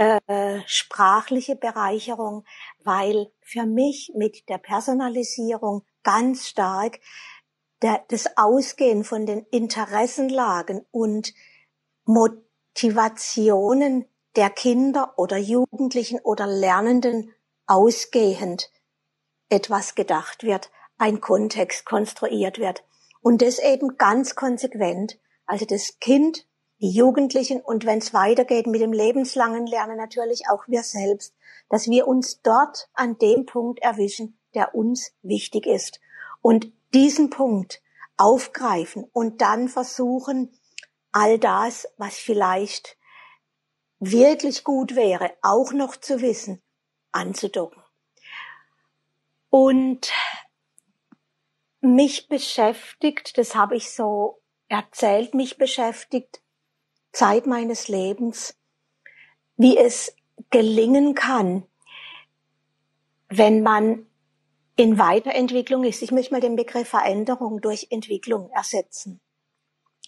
äh, 0.01 0.63
sprachliche 0.67 1.57
Bereicherung, 1.57 2.45
weil 2.83 3.31
für 3.43 3.67
mich 3.67 4.13
mit 4.15 4.49
der 4.49 4.57
Personalisierung 4.57 5.83
ganz 6.03 6.49
stark 6.49 7.01
der, 7.83 8.03
das 8.09 8.39
Ausgehen 8.39 9.05
von 9.05 9.27
den 9.27 9.45
Interessenlagen 9.51 10.87
und 10.91 11.35
Motivationen 12.07 14.07
der 14.37 14.49
Kinder 14.49 15.19
oder 15.19 15.37
Jugendlichen 15.37 16.19
oder 16.21 16.47
Lernenden 16.47 17.35
ausgehend 17.67 18.71
etwas 19.51 19.97
gedacht 19.97 20.45
wird, 20.45 20.71
ein 20.97 21.21
Kontext 21.21 21.85
konstruiert 21.85 22.59
wird. 22.59 22.85
Und 23.21 23.43
das 23.43 23.59
eben 23.59 23.99
ganz 23.99 24.35
konsequent. 24.35 25.19
Also 25.45 25.67
das 25.67 25.99
Kind 25.99 26.47
die 26.81 26.91
Jugendlichen 26.91 27.61
und 27.61 27.85
wenn 27.85 27.99
es 27.99 28.15
weitergeht 28.15 28.67
mit 28.67 28.81
dem 28.81 28.93
lebenslangen 28.93 29.67
Lernen 29.67 29.97
natürlich 29.97 30.49
auch 30.51 30.67
wir 30.67 30.83
selbst, 30.83 31.35
dass 31.69 31.89
wir 31.89 32.09
uns 32.09 32.41
dort 32.43 32.89
an 32.95 33.19
dem 33.19 33.47
Punkt 33.47 33.81
erwischen, 33.81 34.39
der 34.55 34.75
uns 34.75 35.13
wichtig 35.23 35.67
ist. 35.67 36.01
Und 36.41 36.73
diesen 36.95 37.31
Punkt 37.31 37.83
aufgreifen 38.17 39.05
und 39.13 39.41
dann 39.41 39.69
versuchen, 39.69 40.53
all 41.13 41.39
das, 41.39 41.87
was 41.97 42.17
vielleicht 42.17 42.97
wirklich 43.99 44.65
gut 44.65 44.97
wäre, 44.97 45.33
auch 45.43 45.73
noch 45.73 45.97
zu 45.97 46.21
wissen, 46.21 46.63
anzudocken. 47.13 47.83
Und 49.51 50.11
mich 51.81 52.29
beschäftigt, 52.29 53.37
das 53.37 53.55
habe 53.55 53.77
ich 53.77 53.91
so 53.91 54.41
erzählt, 54.69 55.35
mich 55.35 55.59
beschäftigt 55.59 56.41
Zeit 57.13 57.47
meines 57.47 57.89
Lebens, 57.89 58.57
wie 59.57 59.77
es 59.77 60.15
gelingen 60.51 61.15
kann, 61.15 61.67
wenn 63.29 63.63
man 63.63 64.07
in 64.77 64.99
Weiterentwicklung 64.99 65.85
ist. 65.85 66.03
Ich 66.03 66.11
möchte 66.11 66.33
mal 66.33 66.41
den 66.41 66.57
Begriff 66.57 66.89
Veränderung 66.89 67.61
durch 67.61 67.89
Entwicklung 67.91 68.51
ersetzen. 68.51 69.21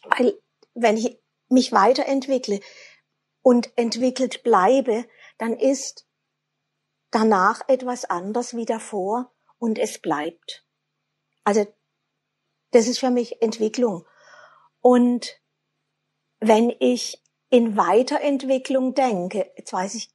Weil 0.05 0.39
wenn 0.75 0.97
ich 0.97 1.19
mich 1.49 1.73
weiterentwickle 1.73 2.61
und 3.43 3.77
entwickelt 3.77 4.43
bleibe, 4.43 5.05
dann 5.39 5.53
ist 5.53 6.07
danach 7.11 7.69
etwas 7.69 8.07
anders 8.07 8.57
wie 8.57 8.65
davor 8.65 9.31
und 9.59 9.79
es 9.79 10.01
bleibt. 10.01 10.65
Also 11.45 11.67
das 12.71 12.89
ist 12.89 13.01
für 13.01 13.11
mich 13.11 13.43
Entwicklung. 13.43 14.07
Und 14.81 15.42
wenn 16.43 16.73
ich 16.79 17.19
in 17.51 17.77
Weiterentwicklung 17.77 18.95
denke, 18.95 19.47
jetzt 19.57 19.73
weiß 19.73 19.95
ich, 19.95 20.09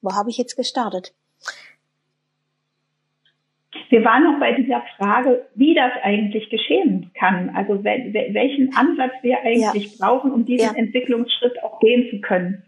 wo 0.00 0.14
habe 0.14 0.30
ich 0.30 0.38
jetzt 0.38 0.56
gestartet? 0.56 1.14
Wir 3.90 4.04
waren 4.04 4.24
noch 4.24 4.40
bei 4.40 4.52
dieser 4.52 4.82
Frage, 4.96 5.46
wie 5.54 5.74
das 5.74 5.92
eigentlich 6.02 6.50
geschehen 6.50 7.10
kann. 7.14 7.50
Also 7.50 7.84
welchen 7.84 8.74
Ansatz 8.76 9.12
wir 9.22 9.38
eigentlich 9.40 9.98
ja. 9.98 10.06
brauchen, 10.06 10.32
um 10.32 10.44
diesen 10.44 10.74
ja. 10.74 10.74
Entwicklungsschritt 10.74 11.62
auch 11.62 11.78
gehen 11.80 12.08
zu 12.10 12.20
können. 12.20 12.64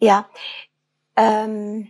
Ja. 0.00 0.28
Ähm, 1.16 1.88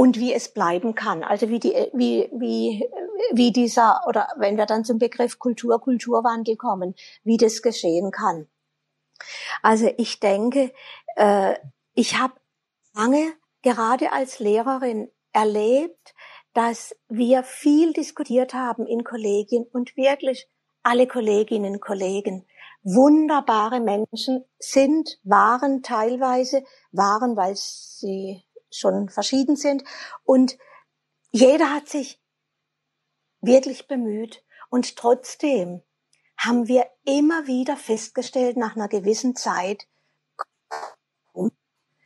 und 0.00 0.18
wie 0.18 0.32
es 0.32 0.54
bleiben 0.54 0.94
kann. 0.94 1.22
Also 1.22 1.50
wie 1.50 1.58
die, 1.58 1.74
wie, 1.92 2.30
wie, 2.32 2.88
wie 3.34 3.52
dieser, 3.52 4.00
oder 4.06 4.28
wenn 4.38 4.56
wir 4.56 4.64
dann 4.64 4.82
zum 4.82 4.98
Begriff 4.98 5.38
Kultur, 5.38 5.78
Kulturwandel 5.78 6.56
kommen, 6.56 6.94
wie 7.22 7.36
das 7.36 7.60
geschehen 7.60 8.10
kann. 8.10 8.48
Also 9.60 9.92
ich 9.98 10.18
denke, 10.18 10.72
äh, 11.16 11.54
ich 11.92 12.18
habe 12.18 12.32
lange 12.94 13.34
gerade 13.60 14.10
als 14.10 14.38
Lehrerin 14.38 15.10
erlebt, 15.34 16.14
dass 16.54 16.96
wir 17.10 17.42
viel 17.42 17.92
diskutiert 17.92 18.54
haben 18.54 18.86
in 18.86 19.04
Kollegien 19.04 19.66
und 19.70 19.98
wirklich 19.98 20.48
alle 20.82 21.08
Kolleginnen 21.08 21.74
und 21.74 21.82
Kollegen 21.82 22.46
wunderbare 22.82 23.80
Menschen 23.80 24.46
sind, 24.58 25.18
waren 25.24 25.82
teilweise, 25.82 26.64
waren, 26.90 27.36
weil 27.36 27.54
sie 27.54 28.42
schon 28.70 29.08
verschieden 29.08 29.56
sind. 29.56 29.84
Und 30.24 30.58
jeder 31.30 31.72
hat 31.72 31.88
sich 31.88 32.20
wirklich 33.40 33.88
bemüht. 33.88 34.44
Und 34.68 34.96
trotzdem 34.96 35.82
haben 36.36 36.68
wir 36.68 36.86
immer 37.04 37.46
wieder 37.46 37.76
festgestellt, 37.76 38.56
nach 38.56 38.76
einer 38.76 38.88
gewissen 38.88 39.36
Zeit, 39.36 39.86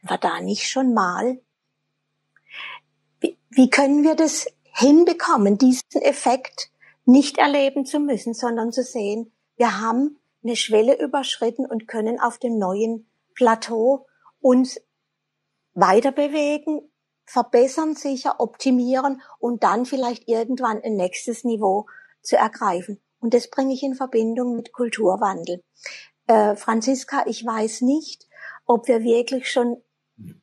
war 0.06 0.18
da 0.18 0.40
nicht 0.40 0.68
schon 0.68 0.92
mal? 0.92 1.40
Wie, 3.20 3.70
können 3.70 4.02
wir 4.02 4.16
das 4.16 4.46
hinbekommen, 4.62 5.56
diesen 5.56 6.02
Effekt 6.02 6.70
nicht 7.06 7.38
erleben 7.38 7.86
zu 7.86 8.00
müssen, 8.00 8.34
sondern 8.34 8.72
zu 8.72 8.82
sehen, 8.82 9.32
wir 9.56 9.80
haben 9.80 10.18
eine 10.42 10.56
Schwelle 10.56 11.00
überschritten 11.00 11.64
und 11.64 11.88
können 11.88 12.20
auf 12.20 12.38
dem 12.38 12.58
neuen 12.58 13.08
Plateau 13.34 14.06
uns 14.40 14.80
weiter 15.74 16.12
bewegen, 16.12 16.80
verbessern, 17.26 17.94
sicher 17.94 18.40
optimieren 18.40 19.22
und 19.38 19.62
dann 19.62 19.86
vielleicht 19.86 20.28
irgendwann 20.28 20.82
ein 20.82 20.96
nächstes 20.96 21.44
Niveau 21.44 21.86
zu 22.22 22.36
ergreifen. 22.36 23.00
Und 23.20 23.34
das 23.34 23.50
bringe 23.50 23.72
ich 23.72 23.82
in 23.82 23.94
Verbindung 23.94 24.56
mit 24.56 24.72
Kulturwandel. 24.72 25.62
Äh, 26.26 26.56
Franziska, 26.56 27.24
ich 27.26 27.44
weiß 27.44 27.80
nicht, 27.82 28.28
ob 28.66 28.88
wir 28.88 29.02
wirklich 29.02 29.50
schon 29.50 29.82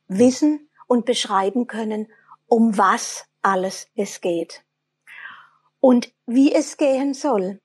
wissen 0.06 0.68
und 0.86 1.06
beschreiben 1.06 1.66
können, 1.66 2.08
um 2.46 2.76
was 2.76 3.24
alles 3.40 3.88
es 3.94 4.20
geht. 4.20 4.64
Und 5.80 6.12
wie 6.26 6.54
es 6.54 6.76
gehen 6.76 7.14
soll, 7.14 7.60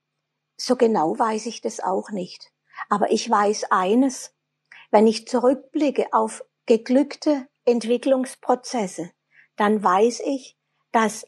so 0.55 0.75
genau 0.75 1.17
weiß 1.17 1.45
ich 1.45 1.62
das 1.62 1.79
auch 1.79 2.09
nicht. 2.09 2.51
Aber 2.89 3.12
ich 3.12 3.29
weiß 3.29 3.65
eines, 3.69 4.33
wenn 4.91 5.07
ich 5.07 5.27
zurückblicke 5.27 6.07
auf 6.13 6.43
geglückte 6.65 7.47
Entwicklungsprozesse, 7.67 9.12
dann 9.55 9.83
weiß 9.83 10.21
ich, 10.25 10.57
dass 10.91 11.27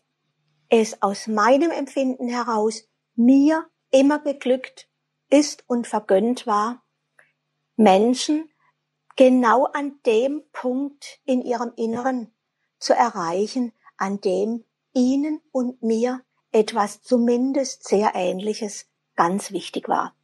es 0.69 1.01
aus 1.01 1.27
meinem 1.27 1.72
Empfinden 1.72 2.27
heraus 2.27 2.88
mir 3.15 3.67
immer 3.91 4.19
geglückt 4.19 4.89
ist 5.29 5.63
und 5.67 5.88
vergönnt 5.88 6.48
war, 6.48 6.84
Menschen 7.75 8.50
genau 9.15 9.65
an 9.65 10.00
dem 10.05 10.43
Punkt 10.51 11.19
in 11.25 11.41
ihrem 11.41 11.74
Inneren 11.75 12.34
zu 12.79 12.93
erreichen, 12.93 13.74
an 13.98 14.22
dem 14.22 14.63
ihnen 14.93 15.41
und 15.51 15.81
mir 15.84 16.22
etwas 16.51 17.01
zumindest 17.01 17.88
sehr 17.88 18.15
Ähnliches 18.15 18.88
ganz 19.15 19.51
wichtig 19.51 19.89
war. 19.89 20.15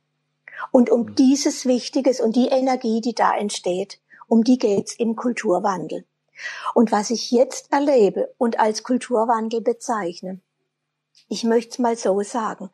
Und 0.71 0.89
um 0.89 1.01
mhm. 1.01 1.15
dieses 1.15 1.65
Wichtiges 1.65 2.19
und 2.21 2.35
die 2.35 2.47
Energie, 2.47 3.01
die 3.01 3.13
da 3.13 3.35
entsteht, 3.35 3.99
um 4.27 4.43
die 4.43 4.57
geht's 4.57 4.95
im 4.95 5.15
Kulturwandel. 5.15 6.05
Und 6.73 6.91
was 6.91 7.09
ich 7.09 7.31
jetzt 7.31 7.71
erlebe 7.71 8.33
und 8.37 8.59
als 8.59 8.83
Kulturwandel 8.83 9.61
bezeichne, 9.61 10.41
ich 11.27 11.43
möchte 11.43 11.71
es 11.71 11.79
mal 11.79 11.97
so 11.97 12.21
sagen, 12.21 12.69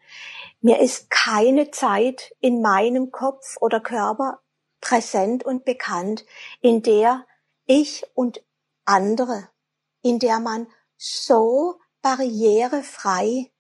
mir 0.62 0.80
ist 0.80 1.10
keine 1.10 1.72
Zeit 1.72 2.36
in 2.40 2.62
meinem 2.62 3.12
Kopf 3.12 3.58
oder 3.62 3.80
Körper 3.80 4.42
präsent 4.82 5.46
und 5.46 5.64
bekannt, 5.64 6.26
in 6.60 6.82
der 6.82 7.26
ich 7.66 8.04
und 8.16 8.44
andere, 8.86 9.48
in 10.02 10.20
der 10.20 10.40
man 10.40 10.68
so 10.98 11.80
barrierefrei 12.02 13.52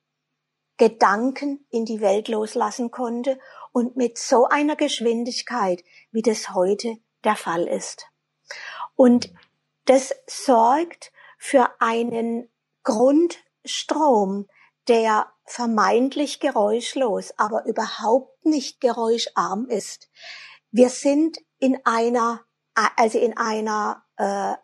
Gedanken 0.77 1.65
in 1.69 1.85
die 1.85 2.01
Welt 2.01 2.27
loslassen 2.27 2.89
konnte 2.89 3.39
und 3.71 3.95
mit 3.95 4.17
so 4.17 4.47
einer 4.47 4.75
Geschwindigkeit, 4.75 5.83
wie 6.11 6.23
das 6.23 6.55
heute 6.55 6.97
der 7.23 7.35
Fall 7.35 7.67
ist. 7.67 8.07
Und 8.95 9.31
das 9.85 10.13
sorgt 10.27 11.11
für 11.37 11.69
einen 11.79 12.49
Grundstrom, 12.83 14.47
der 14.87 15.31
vermeintlich 15.45 16.39
geräuschlos, 16.39 17.33
aber 17.37 17.65
überhaupt 17.65 18.45
nicht 18.45 18.79
geräuscharm 18.79 19.67
ist. 19.67 20.09
Wir 20.71 20.89
sind 20.89 21.37
in 21.59 21.79
einer, 21.83 22.41
also 22.95 23.19
in 23.19 23.37
einer 23.37 24.03
äh, 24.17 24.55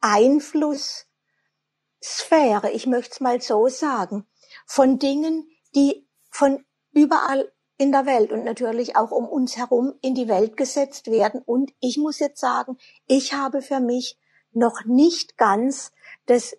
Einflusssphäre, 0.00 2.70
ich 2.72 2.86
möchte 2.86 3.12
es 3.12 3.20
mal 3.20 3.40
so 3.40 3.68
sagen, 3.68 4.26
von 4.66 4.98
Dingen, 4.98 5.48
die 5.74 6.08
von 6.30 6.64
überall 6.92 7.52
in 7.80 7.92
der 7.92 8.04
Welt 8.04 8.30
und 8.30 8.44
natürlich 8.44 8.94
auch 8.96 9.10
um 9.10 9.26
uns 9.26 9.56
herum 9.56 9.94
in 10.02 10.14
die 10.14 10.28
Welt 10.28 10.58
gesetzt 10.58 11.10
werden. 11.10 11.40
Und 11.40 11.72
ich 11.80 11.96
muss 11.96 12.18
jetzt 12.18 12.38
sagen, 12.38 12.76
ich 13.06 13.32
habe 13.32 13.62
für 13.62 13.80
mich 13.80 14.18
noch 14.52 14.84
nicht 14.84 15.38
ganz 15.38 15.90
das 16.26 16.58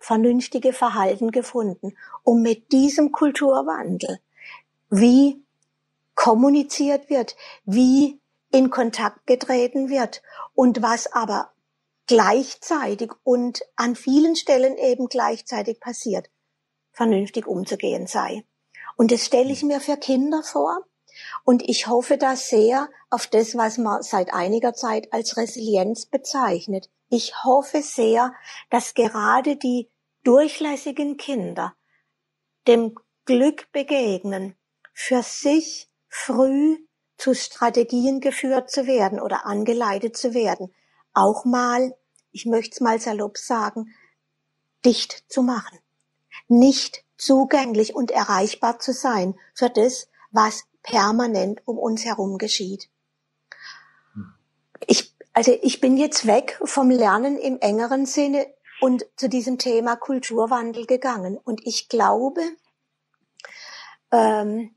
vernünftige 0.00 0.72
Verhalten 0.72 1.30
gefunden, 1.30 1.96
um 2.24 2.42
mit 2.42 2.72
diesem 2.72 3.12
Kulturwandel, 3.12 4.18
wie 4.88 5.40
kommuniziert 6.16 7.10
wird, 7.10 7.36
wie 7.64 8.20
in 8.50 8.70
Kontakt 8.70 9.28
getreten 9.28 9.88
wird 9.88 10.20
und 10.54 10.82
was 10.82 11.12
aber 11.12 11.52
gleichzeitig 12.08 13.12
und 13.22 13.62
an 13.76 13.94
vielen 13.94 14.34
Stellen 14.34 14.76
eben 14.78 15.06
gleichzeitig 15.06 15.78
passiert, 15.78 16.28
vernünftig 16.90 17.46
umzugehen 17.46 18.08
sei. 18.08 18.42
Und 19.00 19.12
das 19.12 19.24
stelle 19.24 19.50
ich 19.50 19.62
mir 19.62 19.80
für 19.80 19.96
Kinder 19.96 20.42
vor. 20.42 20.84
Und 21.44 21.66
ich 21.66 21.86
hoffe 21.86 22.18
da 22.18 22.36
sehr 22.36 22.90
auf 23.08 23.26
das, 23.28 23.56
was 23.56 23.78
man 23.78 24.02
seit 24.02 24.34
einiger 24.34 24.74
Zeit 24.74 25.10
als 25.14 25.38
Resilienz 25.38 26.04
bezeichnet. 26.04 26.90
Ich 27.08 27.42
hoffe 27.42 27.80
sehr, 27.80 28.34
dass 28.68 28.92
gerade 28.92 29.56
die 29.56 29.88
durchlässigen 30.22 31.16
Kinder 31.16 31.74
dem 32.68 32.94
Glück 33.24 33.72
begegnen, 33.72 34.54
für 34.92 35.22
sich 35.22 35.88
früh 36.10 36.76
zu 37.16 37.34
Strategien 37.34 38.20
geführt 38.20 38.70
zu 38.70 38.86
werden 38.86 39.18
oder 39.18 39.46
angeleitet 39.46 40.14
zu 40.14 40.34
werden, 40.34 40.74
auch 41.14 41.46
mal, 41.46 41.96
ich 42.32 42.44
möchte 42.44 42.74
es 42.74 42.80
mal 42.82 43.00
salopp 43.00 43.38
sagen, 43.38 43.94
dicht 44.84 45.24
zu 45.30 45.40
machen, 45.40 45.78
nicht 46.48 47.04
zugänglich 47.16 47.94
und 47.94 48.10
erreichbar 48.10 48.78
zu 48.78 48.92
sein 48.92 49.34
für 49.54 49.70
das, 49.70 50.08
was 50.30 50.64
permanent 50.82 51.60
um 51.66 51.78
uns 51.78 52.04
herum 52.04 52.38
geschieht. 52.38 52.88
Ich, 54.86 55.14
also 55.32 55.56
ich 55.62 55.80
bin 55.80 55.96
jetzt 55.96 56.26
weg 56.26 56.58
vom 56.64 56.90
Lernen 56.90 57.36
im 57.36 57.58
engeren 57.60 58.06
Sinne 58.06 58.46
und 58.80 59.04
zu 59.16 59.28
diesem 59.28 59.58
Thema 59.58 59.96
Kulturwandel 59.96 60.86
gegangen. 60.86 61.36
Und 61.36 61.66
ich 61.66 61.88
glaube, 61.88 62.40
ähm, 64.10 64.74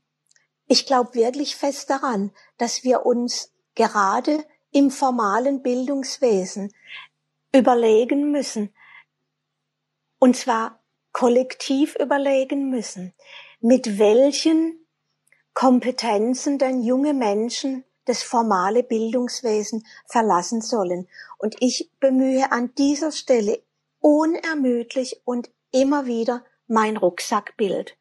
ich 0.66 0.86
glaube 0.86 1.14
wirklich 1.14 1.56
fest 1.56 1.88
daran, 1.90 2.30
dass 2.58 2.84
wir 2.84 3.06
uns 3.06 3.52
gerade 3.74 4.44
im 4.70 4.90
formalen 4.90 5.62
Bildungswesen 5.62 6.72
überlegen 7.52 8.30
müssen, 8.30 8.74
und 10.18 10.36
zwar 10.36 10.80
kollektiv 11.14 11.96
überlegen 11.96 12.68
müssen, 12.68 13.14
mit 13.60 13.98
welchen 13.98 14.84
Kompetenzen 15.54 16.58
denn 16.58 16.82
junge 16.82 17.14
Menschen 17.14 17.84
das 18.04 18.22
formale 18.22 18.82
Bildungswesen 18.82 19.86
verlassen 20.06 20.60
sollen. 20.60 21.08
Und 21.38 21.56
ich 21.60 21.90
bemühe 22.00 22.52
an 22.52 22.74
dieser 22.76 23.12
Stelle 23.12 23.62
unermüdlich 24.00 25.22
und 25.24 25.50
immer 25.70 26.04
wieder 26.04 26.44
mein 26.66 26.96
Rucksackbild 26.96 27.96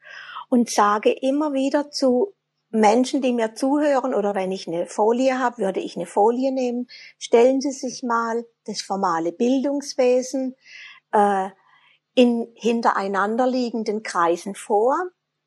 und 0.50 0.70
sage 0.70 1.12
immer 1.12 1.54
wieder 1.54 1.92
zu 1.92 2.34
Menschen, 2.72 3.22
die 3.22 3.32
mir 3.32 3.54
zuhören 3.54 4.16
oder 4.16 4.34
wenn 4.34 4.52
ich 4.52 4.68
eine 4.68 4.88
Folie 4.88 5.38
habe, 5.38 5.60
würde 5.60 5.80
ich 5.80 5.96
eine 5.96 6.08
Folie 6.08 6.52
nehmen. 6.52 6.88
Stellen 7.20 7.62
Sie 7.62 7.72
sich 7.72 8.02
mal 8.02 8.44
das 8.66 8.82
formale 8.82 9.32
Bildungswesen 9.32 10.56
äh, 11.12 11.50
in 12.16 12.52
hintereinander 12.56 13.48
liegenden 13.48 14.04
Kreisen 14.04 14.56
vor. 14.56 14.96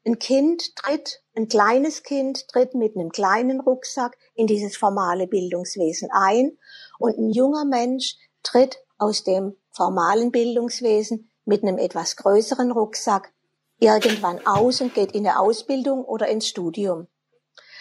Ein 0.04 0.18
Kind 0.18 0.76
tritt, 0.76 1.22
ein 1.34 1.48
kleines 1.48 2.02
Kind 2.02 2.48
tritt 2.48 2.74
mit 2.74 2.96
einem 2.96 3.10
kleinen 3.10 3.60
Rucksack 3.60 4.16
in 4.34 4.46
dieses 4.46 4.76
formale 4.76 5.26
Bildungswesen 5.26 6.10
ein 6.12 6.56
und 6.98 7.18
ein 7.18 7.30
junger 7.30 7.64
Mensch 7.64 8.16
tritt 8.42 8.78
aus 8.98 9.24
dem 9.24 9.56
formalen 9.70 10.30
Bildungswesen 10.30 11.30
mit 11.44 11.62
einem 11.62 11.78
etwas 11.78 12.16
größeren 12.16 12.70
Rucksack 12.70 13.32
irgendwann 13.78 14.46
aus 14.46 14.80
und 14.80 14.94
geht 14.94 15.12
in 15.12 15.26
eine 15.26 15.38
Ausbildung 15.38 16.04
oder 16.04 16.28
ins 16.28 16.48
Studium. 16.48 17.08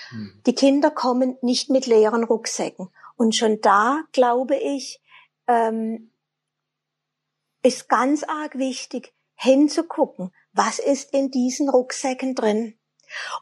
Hm. 0.09 0.41
Die 0.45 0.55
Kinder 0.55 0.91
kommen 0.91 1.37
nicht 1.41 1.69
mit 1.69 1.85
leeren 1.85 2.23
Rucksäcken. 2.23 2.89
Und 3.15 3.35
schon 3.35 3.61
da, 3.61 4.01
glaube 4.11 4.55
ich, 4.57 5.01
ähm, 5.47 6.11
ist 7.65 7.89
ganz 7.89 8.23
arg 8.23 8.57
wichtig, 8.59 9.13
hinzugucken, 9.33 10.31
was 10.53 10.79
ist 10.79 11.13
in 11.13 11.31
diesen 11.31 11.67
Rucksäcken 11.67 12.35
drin 12.35 12.77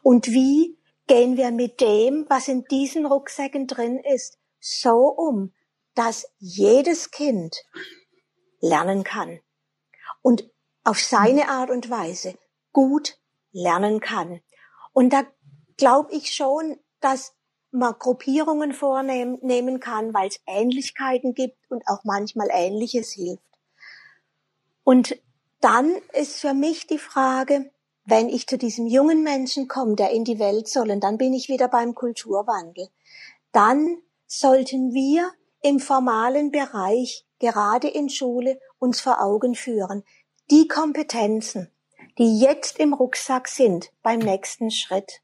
und 0.02 0.28
wie 0.28 0.78
gehen 1.06 1.36
wir 1.36 1.50
mit 1.50 1.80
dem, 1.80 2.24
was 2.28 2.48
in 2.48 2.64
diesen 2.64 3.04
Rucksäcken 3.04 3.66
drin 3.66 3.98
ist, 3.98 4.38
so 4.58 5.08
um, 5.08 5.52
dass 5.94 6.26
jedes 6.38 7.10
Kind 7.10 7.54
lernen 8.60 9.04
kann 9.04 9.40
und 10.22 10.50
auf 10.84 10.98
seine 10.98 11.50
Art 11.50 11.70
und 11.70 11.90
Weise 11.90 12.34
gut 12.72 13.18
lernen 13.52 14.00
kann. 14.00 14.40
Und 14.94 15.12
da 15.12 15.24
glaube 15.76 16.12
ich 16.12 16.34
schon, 16.34 16.78
dass 17.00 17.34
man 17.70 17.94
Gruppierungen 17.98 18.72
vornehmen 18.72 19.80
kann, 19.80 20.14
weil 20.14 20.28
es 20.28 20.40
Ähnlichkeiten 20.46 21.34
gibt 21.34 21.58
und 21.70 21.82
auch 21.88 22.04
manchmal 22.04 22.48
Ähnliches 22.50 23.12
hilft. 23.12 23.53
Und 24.84 25.18
dann 25.60 25.96
ist 26.12 26.40
für 26.40 26.54
mich 26.54 26.86
die 26.86 26.98
Frage, 26.98 27.72
wenn 28.04 28.28
ich 28.28 28.46
zu 28.46 28.58
diesem 28.58 28.86
jungen 28.86 29.22
Menschen 29.22 29.66
komme, 29.66 29.96
der 29.96 30.10
in 30.10 30.24
die 30.24 30.38
Welt 30.38 30.68
soll, 30.68 30.90
und 30.90 31.00
dann 31.00 31.16
bin 31.16 31.32
ich 31.32 31.48
wieder 31.48 31.68
beim 31.68 31.94
Kulturwandel, 31.94 32.88
dann 33.52 33.98
sollten 34.26 34.92
wir 34.92 35.32
im 35.62 35.80
formalen 35.80 36.50
Bereich, 36.50 37.24
gerade 37.38 37.88
in 37.88 38.10
Schule, 38.10 38.60
uns 38.78 39.00
vor 39.00 39.22
Augen 39.22 39.54
führen. 39.54 40.04
Die 40.50 40.68
Kompetenzen, 40.68 41.70
die 42.18 42.38
jetzt 42.38 42.78
im 42.78 42.92
Rucksack 42.92 43.48
sind 43.48 43.90
beim 44.02 44.18
nächsten 44.18 44.70
Schritt, 44.70 45.22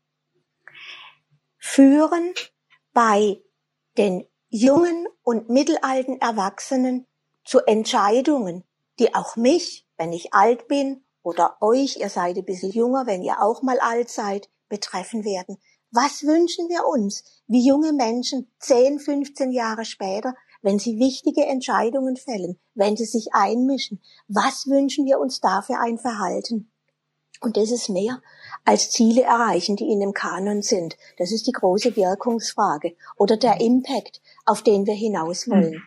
führen 1.58 2.32
bei 2.94 3.42
den 3.98 4.26
jungen 4.48 5.06
und 5.22 5.50
mittelalten 5.50 6.18
Erwachsenen 6.20 7.06
zu 7.44 7.60
Entscheidungen, 7.60 8.64
die 9.00 9.14
auch 9.14 9.36
mich, 9.36 9.86
wenn 9.96 10.12
ich 10.12 10.32
alt 10.32 10.68
bin 10.68 11.02
oder 11.22 11.56
euch, 11.60 11.96
ihr 11.96 12.08
seid 12.08 12.36
ein 12.36 12.44
bisschen 12.44 12.70
jünger, 12.70 13.06
wenn 13.06 13.22
ihr 13.22 13.42
auch 13.42 13.62
mal 13.62 13.80
alt 13.80 14.10
seid, 14.10 14.48
betreffen 14.68 15.24
werden. 15.24 15.58
Was 15.90 16.22
wünschen 16.22 16.68
wir 16.68 16.86
uns, 16.86 17.24
wie 17.48 17.66
junge 17.66 17.92
Menschen 17.92 18.48
10, 18.60 19.00
15 19.00 19.50
Jahre 19.50 19.84
später, 19.84 20.34
wenn 20.62 20.78
sie 20.78 21.00
wichtige 21.00 21.44
Entscheidungen 21.46 22.16
fällen, 22.16 22.60
wenn 22.74 22.96
sie 22.96 23.06
sich 23.06 23.32
einmischen? 23.32 24.00
Was 24.28 24.68
wünschen 24.68 25.04
wir 25.06 25.18
uns 25.18 25.40
da 25.40 25.62
für 25.62 25.78
ein 25.78 25.98
Verhalten? 25.98 26.70
Und 27.40 27.56
das 27.56 27.70
ist 27.70 27.88
mehr 27.88 28.20
als 28.64 28.90
Ziele 28.90 29.22
erreichen, 29.22 29.74
die 29.74 29.90
in 29.90 30.00
dem 30.00 30.12
Kanon 30.12 30.62
sind. 30.62 30.96
Das 31.16 31.32
ist 31.32 31.46
die 31.46 31.52
große 31.52 31.96
Wirkungsfrage 31.96 32.94
oder 33.16 33.36
der 33.36 33.60
Impact, 33.60 34.20
auf 34.44 34.62
den 34.62 34.86
wir 34.86 34.94
hinaus 34.94 35.48
wollen. 35.48 35.72
Mhm. 35.72 35.82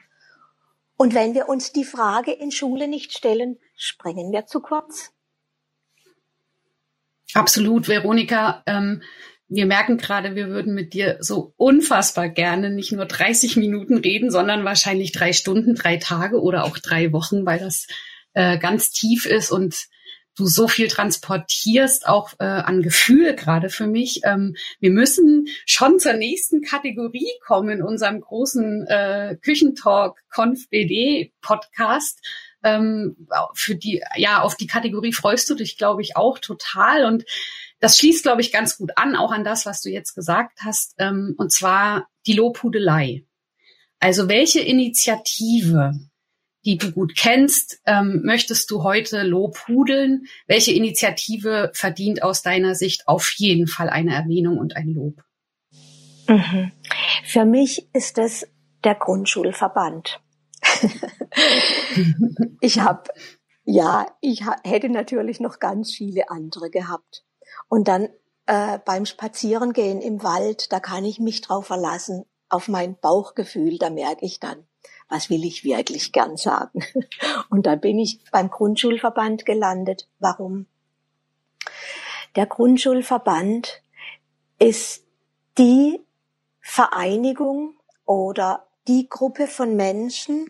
Und 1.04 1.14
wenn 1.14 1.34
wir 1.34 1.50
uns 1.50 1.74
die 1.74 1.84
Frage 1.84 2.32
in 2.32 2.50
Schule 2.50 2.88
nicht 2.88 3.12
stellen, 3.12 3.58
springen 3.76 4.32
wir 4.32 4.46
zu 4.46 4.62
kurz. 4.62 5.12
Absolut, 7.34 7.90
Veronika. 7.90 8.64
Ähm, 8.68 9.02
wir 9.50 9.66
merken 9.66 9.98
gerade, 9.98 10.36
wir 10.36 10.48
würden 10.48 10.74
mit 10.74 10.94
dir 10.94 11.18
so 11.20 11.54
unfassbar 11.58 12.30
gerne 12.30 12.70
nicht 12.70 12.94
nur 12.94 13.06
30 13.06 13.58
Minuten 13.58 13.98
reden, 13.98 14.32
sondern 14.32 14.64
wahrscheinlich 14.64 15.12
drei 15.12 15.34
Stunden, 15.34 15.76
drei 15.76 15.98
Tage 15.98 16.42
oder 16.42 16.64
auch 16.64 16.78
drei 16.78 17.12
Wochen, 17.12 17.46
weil 17.46 17.60
das 17.60 17.86
äh, 18.32 18.58
ganz 18.58 18.92
tief 18.92 19.26
ist 19.26 19.52
und 19.52 19.88
du 20.36 20.48
so 20.48 20.68
viel 20.68 20.88
transportierst, 20.88 22.08
auch 22.08 22.34
äh, 22.40 22.46
an 22.46 22.82
Gefühl 22.82 23.36
gerade 23.36 23.70
für 23.70 23.88
mich. 23.88 24.22
Ähm, 24.24 24.56
wir 24.80 24.92
müssen 24.92 25.48
schon 25.66 26.00
zur 26.00 26.14
nächsten 26.14 26.62
Kategorie 26.62 27.32
kommen 27.46 27.70
in 27.70 27.84
unserem 27.84 28.22
großen 28.22 28.88
äh, 28.88 29.38
Küchentalk 29.42 30.22
Conf 30.30 30.70
BD 30.70 31.34
Podcast. 31.42 32.20
Ähm, 32.64 33.28
für 33.54 33.76
die, 33.76 34.02
ja, 34.16 34.42
auf 34.42 34.56
die 34.56 34.68
Kategorie 34.68 35.14
freust 35.14 35.50
du 35.50 35.56
dich, 35.56 35.78
glaube 35.78 36.02
ich, 36.02 36.16
auch 36.16 36.40
total. 36.40 37.06
Und 37.06 37.26
das 37.80 37.98
schließt, 37.98 38.24
glaube 38.24 38.42
ich, 38.42 38.52
ganz 38.52 38.78
gut 38.78 38.92
an, 38.96 39.16
auch 39.16 39.32
an 39.32 39.44
das, 39.44 39.66
was 39.66 39.82
du 39.82 39.90
jetzt 39.90 40.14
gesagt 40.14 40.60
hast, 40.64 40.96
ähm, 41.00 41.36
und 41.38 41.52
zwar 41.52 42.08
die 42.26 42.34
Lobhudelei. 42.34 43.26
Also 44.00 44.28
welche 44.28 44.62
Initiative 44.62 45.94
die 46.66 46.78
du 46.78 46.92
gut 46.92 47.16
kennst, 47.16 47.82
ähm, 47.86 48.22
möchtest 48.24 48.72
du 48.72 48.84
heute 48.84 49.24
lobhudeln? 49.24 50.26
Welche 50.48 50.72
Initiative 50.72 51.72
verdient 51.74 52.24
aus 52.24 52.42
deiner 52.42 52.76
Sicht 52.76 53.08
auf 53.08 53.32
jeden 53.38 53.68
Fall 53.68 53.90
eine 53.90 54.14
Erwähnung 54.14 54.58
und 54.58 54.76
ein 54.76 54.90
Lob? 54.90 55.24
Mhm. 56.28 56.72
Für 57.26 57.46
mich 57.46 57.88
ist 57.94 58.18
es 58.18 58.48
der 58.84 58.96
Grundschulverband. 58.96 60.22
ich 62.62 62.80
habe, 62.80 63.04
ja, 63.66 64.08
ich 64.22 64.44
hätte 64.64 64.90
natürlich 64.90 65.40
noch 65.40 65.60
ganz 65.60 65.94
viele 65.94 66.30
andere 66.30 66.70
gehabt. 66.70 67.24
Und 67.68 67.88
dann 67.88 68.10
äh, 68.46 68.80
beim 68.86 69.06
Spazierengehen 69.06 70.02
im 70.02 70.24
Wald, 70.24 70.72
da 70.72 70.80
kann 70.80 71.06
ich 71.06 71.20
mich 71.20 71.42
drauf 71.42 71.68
verlassen, 71.68 72.26
auf 72.50 72.68
mein 72.68 72.98
Bauchgefühl, 73.00 73.78
da 73.78 73.90
merke 73.90 74.26
ich 74.26 74.40
dann, 74.40 74.68
was 75.10 75.30
will 75.30 75.44
ich 75.44 75.64
wirklich 75.64 76.12
gern 76.12 76.38
sagen? 76.38 76.84
Und 77.50 77.66
da 77.66 77.76
bin 77.76 78.00
ich 78.00 78.20
beim 78.32 78.50
Grundschulverband 78.50 79.46
gelandet. 79.46 80.08
Warum? 80.20 80.68
Der 82.36 82.46
Grundschulverband 82.46 83.82
ist 84.60 85.04
die 85.58 86.02
Vereinigung 86.62 87.76
oder 88.06 88.68
die 88.88 89.08
Gruppe 89.08 89.48
von 89.48 89.76
Menschen, 89.76 90.48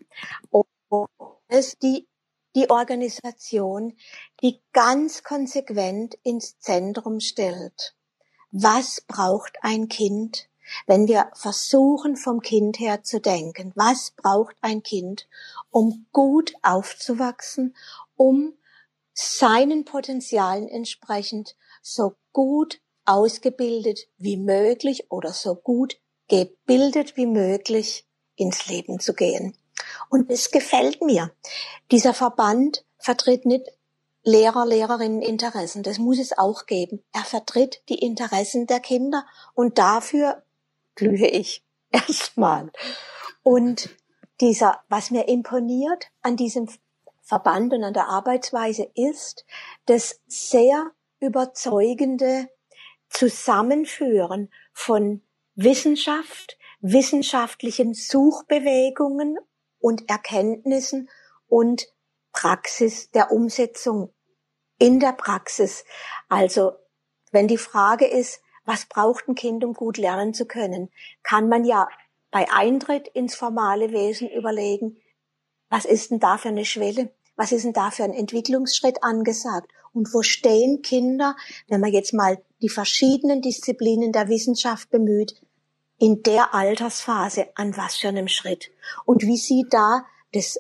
die, 1.81 2.07
die 2.55 2.69
Organisation, 2.69 3.97
die 4.41 4.61
ganz 4.71 5.23
konsequent 5.23 6.15
ins 6.23 6.59
Zentrum 6.59 7.19
stellt. 7.19 7.95
Was 8.51 9.01
braucht 9.01 9.57
ein 9.61 9.87
Kind? 9.87 10.47
Wenn 10.87 11.07
wir 11.07 11.31
versuchen, 11.33 12.15
vom 12.15 12.41
Kind 12.41 12.79
her 12.79 13.03
zu 13.03 13.19
denken, 13.19 13.71
was 13.75 14.11
braucht 14.11 14.55
ein 14.61 14.83
Kind, 14.83 15.27
um 15.69 16.05
gut 16.11 16.53
aufzuwachsen, 16.61 17.75
um 18.15 18.53
seinen 19.13 19.85
Potenzialen 19.85 20.67
entsprechend 20.67 21.55
so 21.81 22.15
gut 22.31 22.81
ausgebildet 23.05 24.07
wie 24.17 24.37
möglich 24.37 25.11
oder 25.11 25.33
so 25.33 25.55
gut 25.55 25.99
gebildet 26.27 27.17
wie 27.17 27.25
möglich 27.25 28.07
ins 28.35 28.67
Leben 28.67 28.99
zu 28.99 29.13
gehen. 29.13 29.55
Und 30.09 30.29
es 30.31 30.51
gefällt 30.51 31.01
mir. 31.01 31.31
Dieser 31.91 32.13
Verband 32.13 32.85
vertritt 32.97 33.45
nicht 33.45 33.67
Lehrer, 34.25 34.65
Lehrerinnen 34.65 35.21
Interessen. 35.21 35.83
Das 35.83 35.99
muss 35.99 36.17
es 36.17 36.37
auch 36.37 36.65
geben. 36.65 37.03
Er 37.11 37.25
vertritt 37.25 37.83
die 37.89 37.99
Interessen 37.99 38.67
der 38.67 38.79
Kinder 38.79 39.25
und 39.53 39.77
dafür 39.77 40.42
glühe 40.95 41.27
ich 41.27 41.63
erstmal. 41.91 42.71
Und 43.43 43.89
dieser, 44.41 44.81
was 44.89 45.11
mir 45.11 45.27
imponiert 45.27 46.07
an 46.21 46.35
diesem 46.35 46.67
Verband 47.21 47.73
und 47.73 47.83
an 47.83 47.93
der 47.93 48.07
Arbeitsweise 48.07 48.89
ist, 48.95 49.45
das 49.85 50.19
sehr 50.27 50.91
überzeugende 51.19 52.49
Zusammenführen 53.09 54.51
von 54.73 55.21
Wissenschaft, 55.55 56.57
wissenschaftlichen 56.81 57.93
Suchbewegungen 57.93 59.37
und 59.79 60.09
Erkenntnissen 60.09 61.09
und 61.47 61.87
Praxis 62.33 63.11
der 63.11 63.31
Umsetzung 63.31 64.13
in 64.79 64.99
der 64.99 65.13
Praxis. 65.13 65.85
Also 66.27 66.73
wenn 67.31 67.47
die 67.47 67.57
Frage 67.57 68.05
ist, 68.05 68.42
was 68.65 68.85
braucht 68.85 69.27
ein 69.27 69.35
Kind, 69.35 69.63
um 69.63 69.73
gut 69.73 69.97
lernen 69.97 70.33
zu 70.33 70.45
können, 70.45 70.89
kann 71.21 71.49
man 71.49 71.65
ja 71.65 71.87
bei 72.31 72.51
Eintritt 72.51 73.07
ins 73.09 73.35
formale 73.35 73.91
Wesen 73.91 74.29
überlegen, 74.29 74.97
was 75.69 75.85
ist 75.85 76.11
denn 76.11 76.19
da 76.19 76.37
für 76.37 76.49
eine 76.49 76.65
Schwelle? 76.65 77.11
Was 77.35 77.51
ist 77.51 77.65
denn 77.65 77.73
da 77.73 77.89
für 77.89 78.03
ein 78.03 78.13
Entwicklungsschritt 78.13 79.03
angesagt? 79.03 79.71
Und 79.91 80.13
wo 80.13 80.21
stehen 80.21 80.81
Kinder, 80.81 81.35
wenn 81.67 81.81
man 81.81 81.91
jetzt 81.91 82.13
mal 82.13 82.41
die 82.61 82.69
verschiedenen 82.69 83.41
Disziplinen 83.41 84.11
der 84.11 84.29
Wissenschaft 84.29 84.89
bemüht, 84.89 85.41
in 85.97 86.21
der 86.23 86.53
Altersphase 86.53 87.47
an 87.55 87.75
was 87.77 87.95
für 87.97 88.09
einem 88.09 88.27
Schritt? 88.27 88.71
Und 89.05 89.23
wie 89.23 89.37
sieht 89.37 89.73
da 89.73 90.05
das 90.31 90.59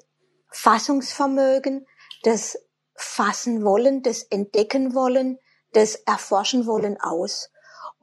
Fassungsvermögen, 0.49 1.85
das 2.23 2.57
Fassen 2.95 3.63
wollen, 3.63 4.03
das 4.03 4.23
Entdecken 4.23 4.93
wollen, 4.93 5.39
das 5.73 5.95
Erforschen 5.95 6.65
wollen 6.65 6.99
aus? 6.99 7.49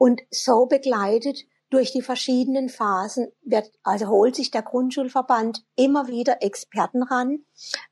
Und 0.01 0.23
so 0.31 0.65
begleitet 0.65 1.45
durch 1.69 1.91
die 1.91 2.01
verschiedenen 2.01 2.69
Phasen 2.69 3.31
wird, 3.43 3.71
also 3.83 4.07
holt 4.07 4.35
sich 4.35 4.49
der 4.49 4.63
Grundschulverband 4.63 5.63
immer 5.75 6.07
wieder 6.07 6.41
Experten 6.41 7.03
ran, 7.03 7.45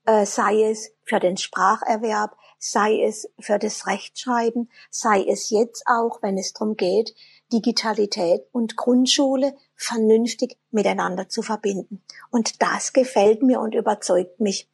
äh, 0.08 0.26
sei 0.26 0.72
es 0.72 0.89
für 1.04 1.19
den 1.19 1.38
Spracherwerb, 1.38 2.36
sei 2.58 3.04
es 3.04 3.30
für 3.39 3.60
das 3.60 3.86
Rechtschreiben, 3.86 4.72
sei 4.89 5.24
es 5.24 5.52
jetzt 5.52 5.84
auch, 5.86 6.24
wenn 6.24 6.39
es 6.39 6.52
darum 6.54 6.78
geht, 6.78 7.13
Digitalität 7.54 8.41
und 8.54 8.76
Grundschule 8.76 9.56
vernünftig 9.76 10.58
miteinander 10.72 11.30
zu 11.30 11.43
verbinden. 11.43 12.02
Und 12.32 12.63
das 12.63 12.91
gefällt 12.91 13.43
mir 13.43 13.60
und 13.60 13.76
überzeugt 13.76 14.39
mich. 14.39 14.67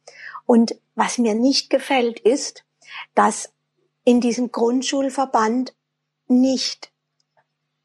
Und 0.46 0.74
was 0.94 1.18
mir 1.18 1.34
nicht 1.34 1.68
gefällt, 1.68 2.18
ist, 2.18 2.64
dass 3.14 3.52
in 4.04 4.22
diesem 4.22 4.52
Grundschulverband 4.52 5.74
nicht 6.28 6.95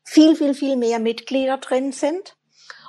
viel, 0.03 0.35
viel, 0.35 0.53
viel 0.53 0.75
mehr 0.75 0.99
Mitglieder 0.99 1.57
drin 1.57 1.91
sind. 1.91 2.37